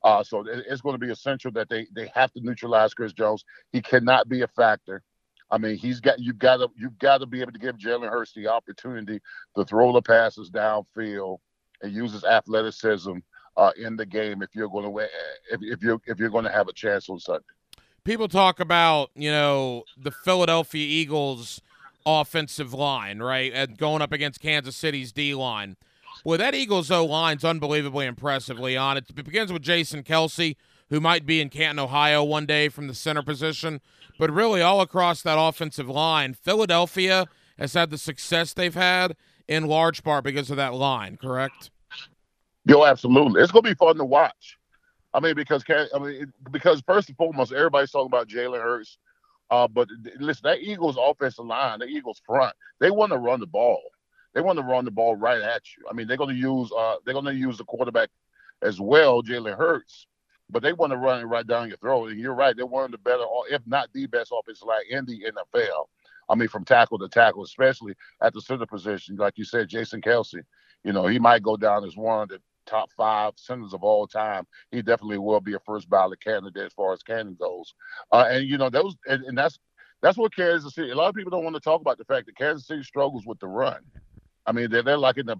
[0.02, 3.44] Uh, so it's going to be essential that they they have to neutralize Chris Jones.
[3.72, 5.02] He cannot be a factor.
[5.50, 8.10] I mean, he's got you've got to you've got to be able to give Jalen
[8.10, 9.20] Hurts the opportunity
[9.56, 11.38] to throw the passes downfield
[11.82, 13.18] and use his athleticism
[13.56, 14.98] uh, in the game if you're going to
[15.50, 17.44] if, if you're if you're going to have a chance on Sunday.
[18.04, 21.60] People talk about you know the Philadelphia Eagles
[22.06, 25.76] offensive line, right, and going up against Kansas City's D line.
[26.24, 28.98] Well, that Eagles O line's unbelievably impressive, Leon.
[28.98, 30.56] It begins with Jason Kelce,
[30.90, 33.80] who might be in Canton, Ohio one day from the center position.
[34.18, 37.26] But really, all across that offensive line, Philadelphia
[37.58, 39.16] has had the success they've had
[39.46, 41.70] in large part because of that line, correct?
[42.64, 43.42] Yo, absolutely.
[43.42, 44.58] It's going to be fun to watch.
[45.14, 48.98] I mean, because I mean, because first and foremost, everybody's talking about Jalen Hurts.
[49.50, 49.88] Uh, but
[50.18, 53.80] listen, that Eagles offensive line, the Eagles front, they want to run the ball.
[54.34, 55.84] They want to run the ball right at you.
[55.90, 58.10] I mean, they're going to use uh, they're going to use the quarterback
[58.60, 60.06] as well, Jalen Hurts,
[60.50, 62.10] but they want to run it right down your throat.
[62.10, 65.04] And you're right, they're one of the better, if not the best offensive line in
[65.04, 65.86] the NFL.
[66.28, 70.00] I mean, from tackle to tackle, especially at the center position, like you said, Jason
[70.00, 70.42] Kelce.
[70.84, 74.06] You know, he might go down as one of the top five centers of all
[74.06, 74.46] time.
[74.70, 77.74] He definitely will be a first ballot candidate as far as Canton goes.
[78.12, 79.58] Uh, and you know, those and, and that's
[80.02, 80.90] that's what Kansas City.
[80.90, 83.26] A lot of people don't want to talk about the fact that Kansas City struggles
[83.26, 83.80] with the run.
[84.48, 85.36] I mean, they're, they're like in the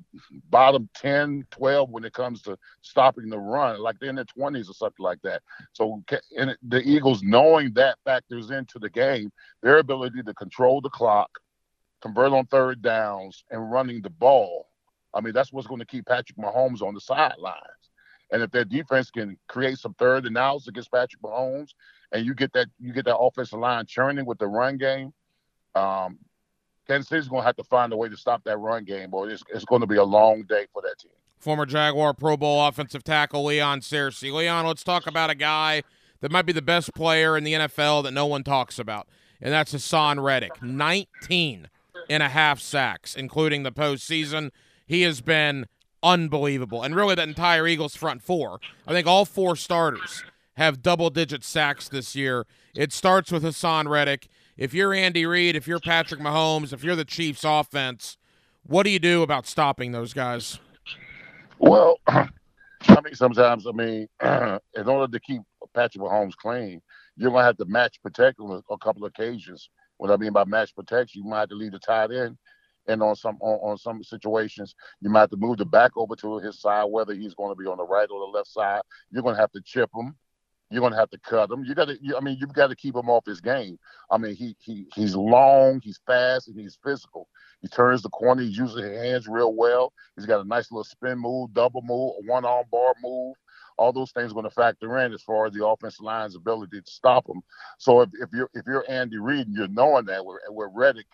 [0.51, 4.69] bottom 10, 12 when it comes to stopping the run, like they're in their 20s
[4.69, 5.41] or something like that.
[5.73, 6.05] So
[6.37, 9.33] and the Eagles, knowing that factors into the game,
[9.63, 11.31] their ability to control the clock,
[12.03, 14.67] convert on third downs, and running the ball.
[15.15, 17.57] I mean, that's what's going to keep Patrick Mahomes on the sidelines.
[18.31, 21.71] And if their defense can create some third and outs against Patrick Mahomes,
[22.13, 25.15] and you get that you get that offensive line churning with the run game,
[25.75, 26.19] um,
[26.89, 29.29] Kansas City's going to have to find a way to stop that run game, boy.
[29.29, 31.11] It's, it's going to be a long day for that team.
[31.39, 34.33] Former Jaguar Pro Bowl offensive tackle Leon Searcy.
[34.33, 35.83] Leon, let's talk about a guy
[36.21, 39.07] that might be the best player in the NFL that no one talks about,
[39.41, 40.63] and that's Haason Reddick.
[40.63, 41.69] 19
[42.11, 44.51] and a half sacks, including the postseason.
[44.87, 45.67] He has been
[46.03, 46.83] unbelievable.
[46.83, 50.25] And really, that entire Eagles front four, I think all four starters
[50.57, 52.47] have double digit sacks this year.
[52.75, 54.29] It starts with Haason Reddick
[54.59, 58.19] if you're Andy Reid, if you're Patrick Mahomes, if you're the Chiefs offense,
[58.65, 60.59] what do you do about stopping those guys?
[61.61, 62.29] Well, I
[63.03, 65.43] mean, sometimes, I mean, in order to keep
[65.75, 66.83] Patrick Mahomes clean,
[67.17, 69.71] you're going to have to match protect on a, couple of occasions.
[69.97, 72.37] What I mean by match protection, you might have to leave the tight end.
[72.89, 76.17] And on some on, on some situations, you might have to move the back over
[76.17, 78.81] to his side, whether he's going to be on the right or the left side.
[79.11, 80.17] You're going to have to chip him
[80.71, 81.65] you're to have to cut him.
[81.65, 81.99] You got to.
[82.17, 83.79] I mean, you've got to keep him off his game.
[84.11, 87.29] I mean, he he he's long, he's fast, and he's physical.
[87.61, 88.43] He turns the corner.
[88.43, 89.93] He uses his hands real well.
[90.17, 93.35] He's got a nice little spin move, double move, one arm bar move.
[93.79, 96.81] All those things are going to factor in as far as the offensive line's ability
[96.81, 97.41] to stop him.
[97.79, 101.07] So if, if you're if you're Andy Reid and you're knowing that we're, we're Reddick,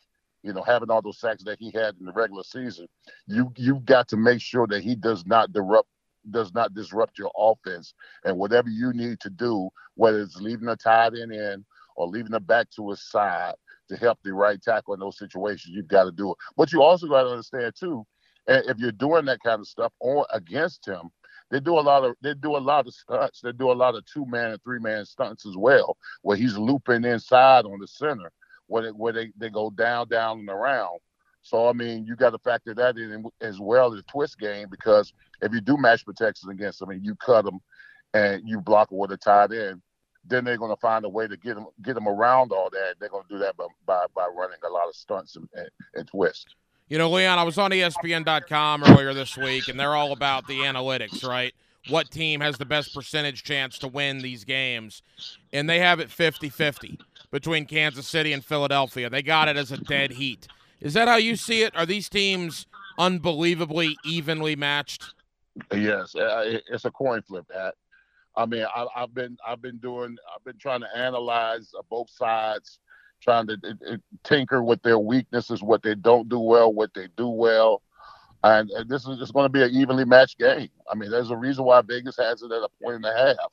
[0.42, 2.88] you know, having all those sacks that he had in the regular season,
[3.26, 5.88] you you've got to make sure that he does not disrupt
[6.30, 7.94] does not disrupt your offense.
[8.24, 11.64] And whatever you need to do, whether it's leaving a tight end in
[11.96, 13.54] or leaving the back to his side
[13.88, 16.36] to help the right tackle in those situations, you've got to do it.
[16.56, 18.06] But you also got to understand too,
[18.46, 21.10] if you're doing that kind of stuff or against him,
[21.50, 23.40] they do a lot of they do a lot of stunts.
[23.40, 26.56] They do a lot of two man and three man stunts as well, where he's
[26.56, 28.32] looping inside on the center,
[28.66, 30.98] where they, where they, they go down, down and around.
[31.44, 34.66] So I mean, you got to factor that in as well as the twist game
[34.70, 35.12] because
[35.42, 37.60] if you do match protection against them and you cut them
[38.14, 39.82] and you block with a tight end,
[40.26, 42.94] then they're going to find a way to get them get them around all that.
[42.98, 45.68] They're going to do that by, by, by running a lot of stunts and, and,
[45.94, 46.46] and twists.
[46.88, 50.60] You know, Leon, I was on ESPN.com earlier this week, and they're all about the
[50.60, 51.54] analytics, right?
[51.88, 55.02] What team has the best percentage chance to win these games?
[55.52, 56.98] And they have it 50 50
[57.30, 59.10] between Kansas City and Philadelphia.
[59.10, 60.48] They got it as a dead heat.
[60.80, 61.76] Is that how you see it?
[61.76, 62.66] Are these teams
[62.98, 65.14] unbelievably evenly matched?
[65.72, 67.74] Yes, uh, it's a coin flip, Pat.
[68.36, 72.10] I mean, I, have been I've been doing I've been trying to analyze uh, both
[72.10, 72.80] sides,
[73.20, 77.82] trying to tinker with their weaknesses, what they don't do well, what they do well,
[78.44, 80.68] and, and this is just going to be an evenly matched game.
[80.90, 83.52] I mean, there's a reason why Vegas has it at a point and a half.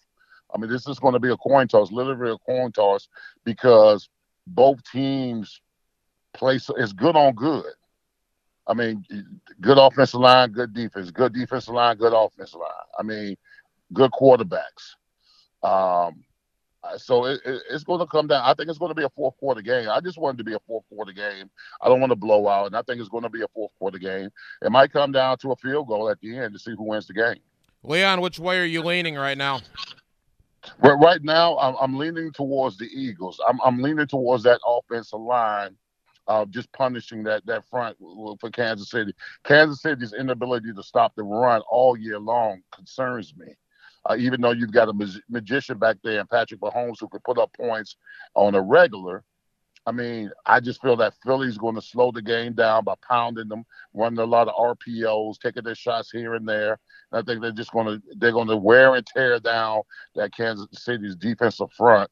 [0.54, 3.08] I mean, this is going to be a coin toss, literally a coin toss,
[3.46, 4.10] because
[4.48, 5.62] both teams
[6.34, 7.66] play so it's good on good.
[8.68, 9.04] I mean,
[9.60, 12.70] good offensive line, good defense, good defensive line, good offensive line.
[12.98, 13.36] I mean,
[13.94, 14.96] good quarterbacks.
[15.64, 16.24] Um,
[16.98, 18.44] so it, it, it's going to come down.
[18.44, 19.90] I think it's going to be a fourth quarter game.
[19.90, 21.50] I just want it to be a fourth quarter game.
[21.82, 23.72] I don't want to blow out, and I think it's going to be a fourth
[23.78, 24.30] quarter game.
[24.62, 27.08] It might come down to a field goal at the end to see who wins
[27.08, 27.40] the game.
[27.84, 29.62] Leon, which way are you leaning right now?
[30.80, 33.40] Right, right now, I'm, I'm leaning towards the Eagles.
[33.48, 35.76] I'm, I'm leaning towards that offensive line,
[36.32, 37.98] uh, just punishing that that front
[38.40, 39.14] for Kansas City.
[39.44, 43.48] Kansas City's inability to stop the run all year long concerns me.
[44.10, 47.20] Uh, even though you've got a mag- magician back there and Patrick Mahomes who can
[47.26, 47.98] put up points
[48.34, 49.26] on a regular,
[49.86, 53.50] I mean, I just feel that Philly's going to slow the game down by pounding
[53.50, 56.80] them, running a lot of RPOs, taking their shots here and there.
[57.12, 59.82] And I think they're just going to they're going to wear and tear down
[60.16, 62.10] that Kansas City's defensive front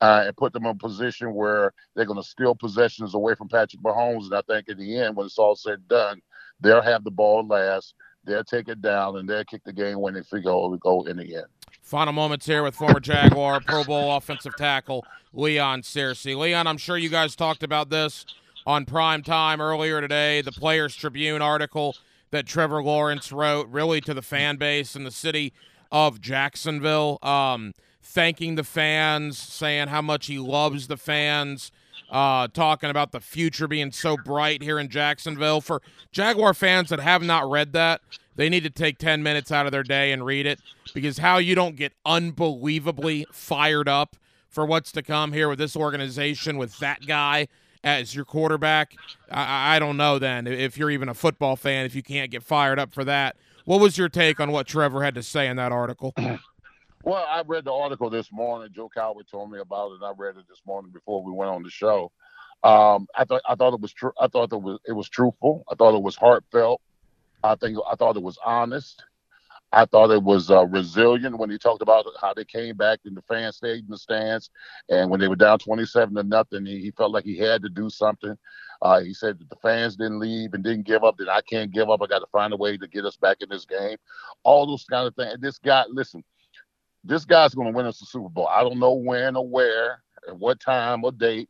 [0.00, 3.48] uh, and put them in a position where they're going to steal possessions away from
[3.48, 4.24] Patrick Mahomes.
[4.24, 6.22] And I think in the end, when it's all said and done,
[6.60, 7.94] they'll have the ball last.
[8.24, 11.36] They'll take it down and they'll kick the game winning field goal go in the
[11.36, 11.46] end.
[11.82, 16.36] Final moments here with former Jaguar Pro Bowl offensive tackle Leon Searcy.
[16.36, 18.26] Leon, I'm sure you guys talked about this
[18.66, 20.42] on prime time earlier today.
[20.42, 21.96] The Players Tribune article
[22.30, 25.52] that Trevor Lawrence wrote, really to the fan base in the city
[25.90, 27.72] of Jacksonville, um,
[28.10, 31.70] thanking the fans, saying how much he loves the fans.
[32.10, 35.60] Uh, talking about the future being so bright here in Jacksonville.
[35.60, 35.80] For
[36.10, 38.00] Jaguar fans that have not read that,
[38.34, 40.58] they need to take 10 minutes out of their day and read it
[40.92, 44.16] because how you don't get unbelievably fired up
[44.48, 47.46] for what's to come here with this organization with that guy
[47.84, 48.94] as your quarterback,
[49.30, 52.42] I, I don't know then if you're even a football fan, if you can't get
[52.42, 53.36] fired up for that.
[53.64, 56.14] What was your take on what Trevor had to say in that article?
[57.02, 58.70] Well, I read the article this morning.
[58.74, 61.62] Joe Cowart told me about it, I read it this morning before we went on
[61.62, 62.12] the show.
[62.62, 64.12] Um, I thought I thought it was true.
[64.20, 65.64] I thought it was it was truthful.
[65.70, 66.82] I thought it was heartfelt.
[67.42, 69.02] I think I thought it was honest.
[69.72, 73.16] I thought it was uh, resilient when he talked about how they came back and
[73.16, 74.50] the fans stayed in the stands,
[74.90, 77.70] and when they were down twenty-seven to nothing, he, he felt like he had to
[77.70, 78.36] do something.
[78.82, 81.16] Uh, he said that the fans didn't leave and didn't give up.
[81.16, 82.02] That I can't give up.
[82.02, 83.96] I got to find a way to get us back in this game.
[84.42, 85.38] All those kind of things.
[85.40, 86.22] This guy, listen,
[87.04, 88.48] this guy's going to win us the Super Bowl.
[88.48, 91.48] I don't know when or where, at what time or date,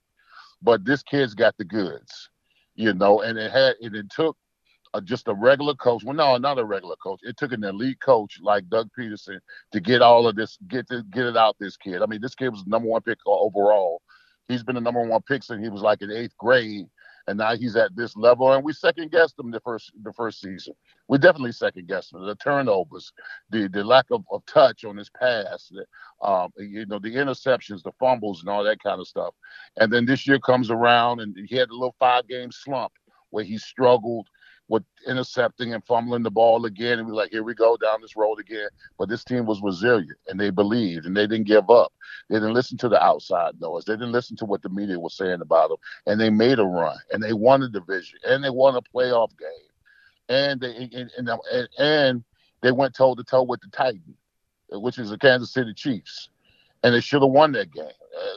[0.62, 2.30] but this kid's got the goods,
[2.74, 3.22] you know.
[3.22, 4.36] And it had, and it took
[4.94, 6.04] uh, just a regular coach.
[6.04, 7.20] Well, no, not a regular coach.
[7.22, 9.38] It took an elite coach like Doug Pederson
[9.72, 11.56] to get all of this, get to, get it out.
[11.58, 12.02] This kid.
[12.02, 14.02] I mean, this kid was the number one pick overall.
[14.48, 16.86] He's been the number one pick since he was like in eighth grade
[17.30, 18.52] and now he's at this level.
[18.52, 20.74] And we second guessed him the first the first season.
[21.08, 22.26] We definitely second guessed him.
[22.26, 23.12] The turnovers,
[23.50, 25.70] the the lack of, of touch on his pass,
[26.22, 29.32] um, you know, the interceptions, the fumbles, and all that kind of stuff.
[29.76, 32.92] And then this year comes around, and he had a little five game slump
[33.30, 34.26] where he struggled
[34.70, 37.00] with intercepting and fumbling the ball again.
[37.00, 38.68] And we're like, here we go down this road again.
[38.98, 41.92] But this team was resilient and they believed and they didn't give up.
[42.28, 43.84] They didn't listen to the outside noise.
[43.84, 45.78] They didn't listen to what the media was saying about them.
[46.06, 49.30] And they made a run and they won a division and they won a playoff
[49.36, 49.48] game.
[50.28, 52.24] And they and, and, and
[52.62, 54.14] they went toe to toe with the Titan,
[54.70, 56.30] which is the Kansas City Chiefs.
[56.82, 57.90] And they should have won that game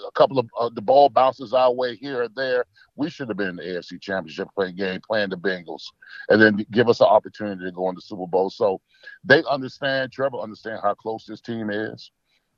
[0.07, 2.65] a couple of uh, the ball bounces our way here or there.
[2.95, 5.83] We should have been in the AFC Championship game playing the Bengals,
[6.29, 8.49] and then give us an opportunity to go in the Super Bowl.
[8.49, 8.81] So
[9.23, 10.11] they understand.
[10.11, 12.11] Trevor understand how close this team is,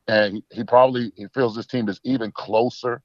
[0.08, 3.02] and he, he probably he feels this team is even closer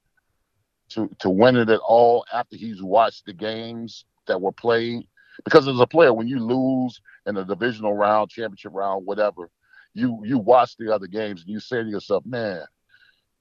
[0.91, 5.07] to to winning it all after he's watched the games that were played.
[5.45, 9.49] Because as a player, when you lose in the divisional round, championship round, whatever,
[9.95, 12.65] you you watch the other games and you say to yourself, man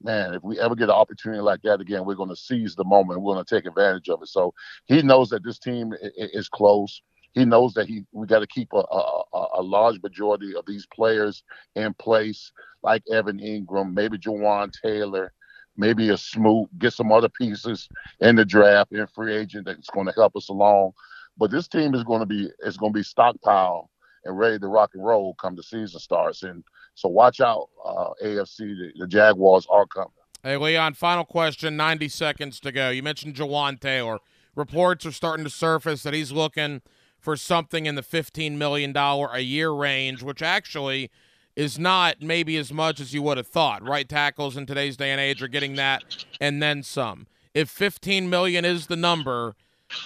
[0.02, 2.84] man, if we ever get an opportunity like that again, we're going to seize the
[2.84, 3.22] moment.
[3.22, 4.28] We're going to take advantage of it.
[4.28, 4.54] So
[4.86, 7.02] he knows that this team is close.
[7.34, 9.24] He knows that he we got to keep a, a,
[9.60, 11.44] a, large majority of these players
[11.76, 12.52] in place,
[12.82, 15.32] like Evan Engram, maybe Jawaan Taylor,
[15.78, 17.88] maybe a Smoot, get some other pieces
[18.20, 20.94] in the draft in free agent that's going to help us along.
[21.38, 23.92] But this team is going to be is going to be stockpile
[24.26, 26.44] and ready to rock and roll come the season starts.
[26.44, 26.64] And
[26.96, 28.58] so watch out, uh, AFC.
[28.58, 30.12] The, the, Jaguars are coming.
[30.44, 32.90] Hey, Leon, final question, 90 seconds to go.
[32.90, 34.20] You mentioned Jawaan Taylor.
[34.56, 36.82] Reports are starting to surface that he's looking
[37.20, 41.12] for something in the $15 million a year range, which actually
[41.56, 43.84] is not maybe as much as you would have thought.
[43.84, 47.28] Right tackles in today's day and age are getting that and then some.
[47.54, 49.56] If 15 million is the number,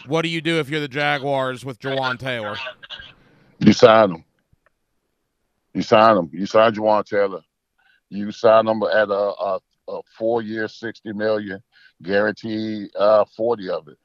[0.07, 2.55] what do you do if you're the Jaguars with Jawaan Taylor?
[3.63, 4.25] You sign him.
[5.73, 6.29] You sign him.
[6.33, 7.41] You sign Jawaan Taylor.
[8.09, 11.63] You sign him at a, a, a four-year, sixty million,
[12.01, 13.97] guaranteed uh, forty of it.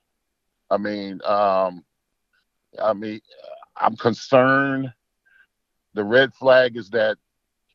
[0.70, 1.84] I mean, um,
[2.80, 3.20] I mean,
[3.76, 4.92] I'm concerned.
[5.94, 7.16] The red flag is that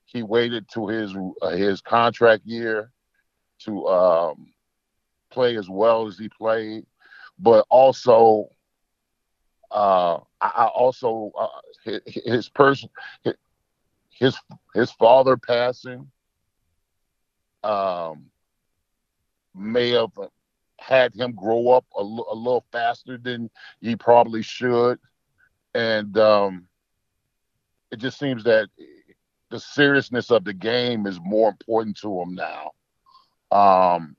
[0.06, 2.92] he waited to his uh, his contract year
[3.66, 4.54] to um,
[5.32, 6.86] play as well as he played,
[7.38, 8.48] but also
[9.72, 11.48] uh, I, also uh,
[11.84, 12.90] his, his person
[14.10, 14.38] his
[14.74, 16.10] his father passing
[17.64, 18.26] um,
[19.56, 20.12] may have
[20.80, 23.50] had him grow up a, l- a little faster than
[23.82, 25.00] he probably should,
[25.74, 26.68] and um,
[27.92, 28.70] it just seems that
[29.50, 32.72] the seriousness of the game is more important to him now.
[33.52, 34.16] Um,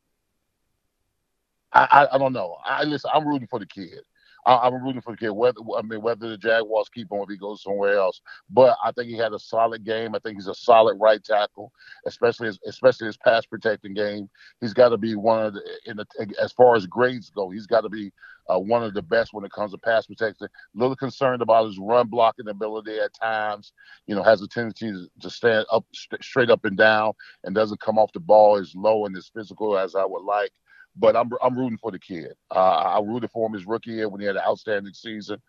[1.73, 2.57] I, I, I don't know.
[2.65, 3.11] I listen.
[3.13, 4.01] I'm rooting for the kid.
[4.47, 5.31] I, am rooting for the kid.
[5.31, 8.77] Whether I mean whether the Jaguars keep him or if he goes somewhere else, but
[8.85, 10.15] I think he had a solid game.
[10.15, 11.73] I think he's a solid right tackle,
[12.07, 14.29] especially his, especially his pass protecting game.
[14.61, 16.07] He's got to be one of the in the
[16.41, 17.51] as far as grades go.
[17.51, 18.13] He's got to be
[18.49, 20.47] uh, one of the best when it comes to pass protection.
[20.47, 23.73] A little concerned about his run blocking ability at times.
[24.07, 27.13] You know, has a tendency to stand up st- straight up and down
[27.45, 30.53] and doesn't come off the ball as low and as physical as I would like
[30.97, 32.35] but I'm I'm rooting for the kid.
[32.51, 35.41] Uh, I rooted for him his rookie year when he had an outstanding season,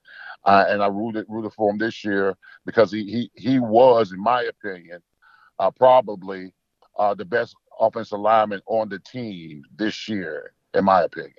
[0.44, 2.36] uh, and I rooted rooted for him this year
[2.66, 5.02] because he he he was, in my opinion,
[5.60, 6.52] uh, probably
[6.98, 11.34] uh, the best offensive lineman on the team this year, in my opinion.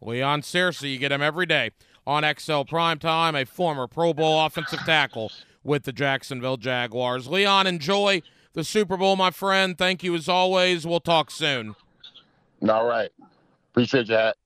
[0.00, 1.72] Leon Searcy, you get him every day
[2.06, 5.30] on XL Prime Time, a former Pro Bowl offensive tackle
[5.62, 7.28] with the Jacksonville Jaguars.
[7.28, 8.22] Leon, enjoy
[8.54, 9.76] the Super Bowl, my friend.
[9.76, 10.86] Thank you as always.
[10.86, 11.76] We'll talk soon.
[12.68, 13.10] All right.
[13.72, 14.36] Appreciate that.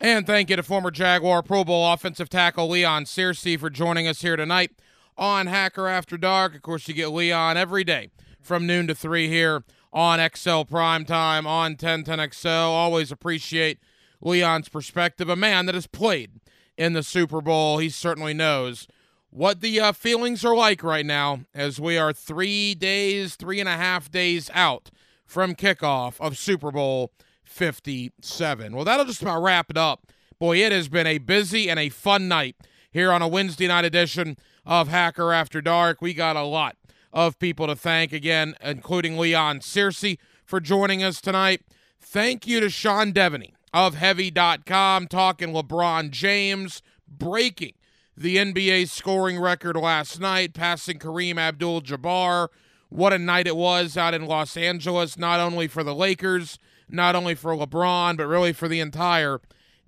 [0.00, 4.22] And thank you to former Jaguar Pro Bowl offensive tackle Leon Searcy for joining us
[4.22, 4.72] here tonight
[5.16, 6.56] on Hacker After Dark.
[6.56, 8.10] Of course, you get Leon every day
[8.40, 12.46] from noon to 3 here on XL Prime Time on 1010XL.
[12.46, 13.78] Always appreciate
[14.20, 15.28] Leon's perspective.
[15.28, 16.40] A man that has played
[16.76, 17.78] in the Super Bowl.
[17.78, 18.88] He certainly knows
[19.30, 23.68] what the uh, feelings are like right now as we are three days, three and
[23.68, 24.90] a half days out
[25.24, 27.12] from kickoff of Super Bowl
[27.52, 28.74] 57.
[28.74, 30.06] Well, that'll just about wrap it up.
[30.38, 32.56] Boy, it has been a busy and a fun night
[32.90, 36.00] here on a Wednesday night edition of Hacker After Dark.
[36.00, 36.76] We got a lot
[37.12, 41.62] of people to thank again, including Leon Searcy for joining us tonight.
[42.00, 47.74] Thank you to Sean Deveney of Heavy.com talking LeBron James breaking
[48.16, 52.48] the NBA scoring record last night, passing Kareem Abdul Jabbar.
[52.88, 56.58] What a night it was out in Los Angeles, not only for the Lakers
[56.92, 59.40] not only for LeBron, but really for the entire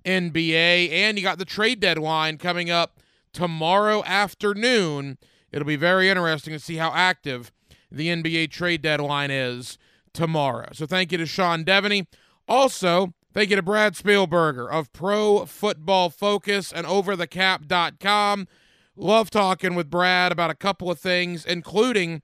[0.03, 0.91] NBA.
[0.91, 2.99] And you got the trade deadline coming up
[3.31, 5.17] tomorrow afternoon.
[5.51, 7.51] It'll be very interesting to see how active
[7.91, 9.77] the NBA trade deadline is
[10.13, 10.69] tomorrow.
[10.73, 12.07] So thank you to Sean Deveney.
[12.47, 18.47] Also, thank you to Brad Spielberger of Pro Football Focus and OverTheCap.com.
[18.95, 22.21] Love talking with Brad about a couple of things, including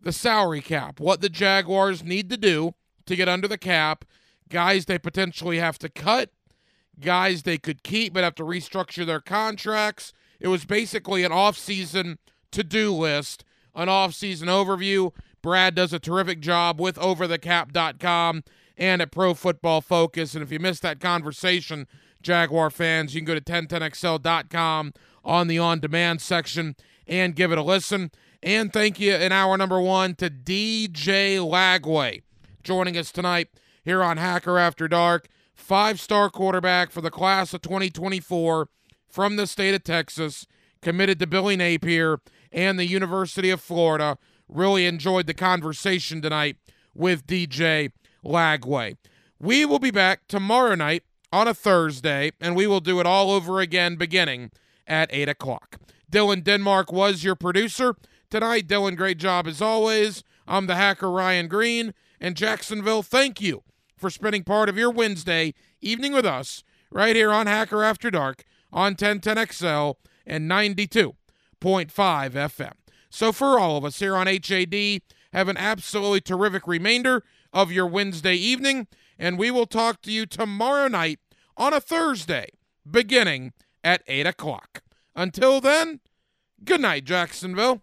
[0.00, 2.74] the salary cap, what the Jaguars need to do
[3.06, 4.04] to get under the cap
[4.52, 6.30] guys they potentially have to cut,
[7.00, 10.12] guys they could keep but have to restructure their contracts.
[10.38, 12.18] It was basically an off-season
[12.52, 15.12] to-do list, an off-season overview.
[15.40, 18.44] Brad does a terrific job with overthecap.com
[18.76, 20.34] and at Pro Football Focus.
[20.34, 21.86] And if you missed that conversation,
[22.20, 24.92] Jaguar fans, you can go to 1010xl.com
[25.24, 26.76] on the on-demand section
[27.06, 28.10] and give it a listen.
[28.42, 32.22] And thank you in hour number one to DJ Lagway
[32.62, 33.48] joining us tonight
[33.82, 35.28] here on Hacker After Dark.
[35.54, 38.68] Five star quarterback for the class of 2024
[39.08, 40.46] from the state of Texas,
[40.80, 42.18] committed to Billy Napier
[42.50, 44.16] and the University of Florida.
[44.48, 46.56] Really enjoyed the conversation tonight
[46.94, 47.92] with DJ
[48.24, 48.96] Lagway.
[49.38, 53.30] We will be back tomorrow night on a Thursday, and we will do it all
[53.30, 54.50] over again beginning
[54.86, 55.78] at 8 o'clock.
[56.10, 57.96] Dylan Denmark was your producer
[58.30, 58.68] tonight.
[58.68, 60.22] Dylan, great job as always.
[60.46, 63.62] I'm the hacker Ryan Green, and Jacksonville, thank you
[64.02, 68.42] for spending part of your Wednesday evening with us right here on Hacker After Dark
[68.72, 69.94] on 1010XL
[70.26, 71.14] and 92.5
[71.62, 72.72] FM.
[73.10, 75.02] So, for all of us here on HAD,
[75.32, 77.22] have an absolutely terrific remainder
[77.52, 78.88] of your Wednesday evening,
[79.20, 81.20] and we will talk to you tomorrow night
[81.56, 82.48] on a Thursday,
[82.90, 83.52] beginning
[83.84, 84.82] at 8 o'clock.
[85.14, 86.00] Until then,
[86.64, 87.82] good night, Jacksonville.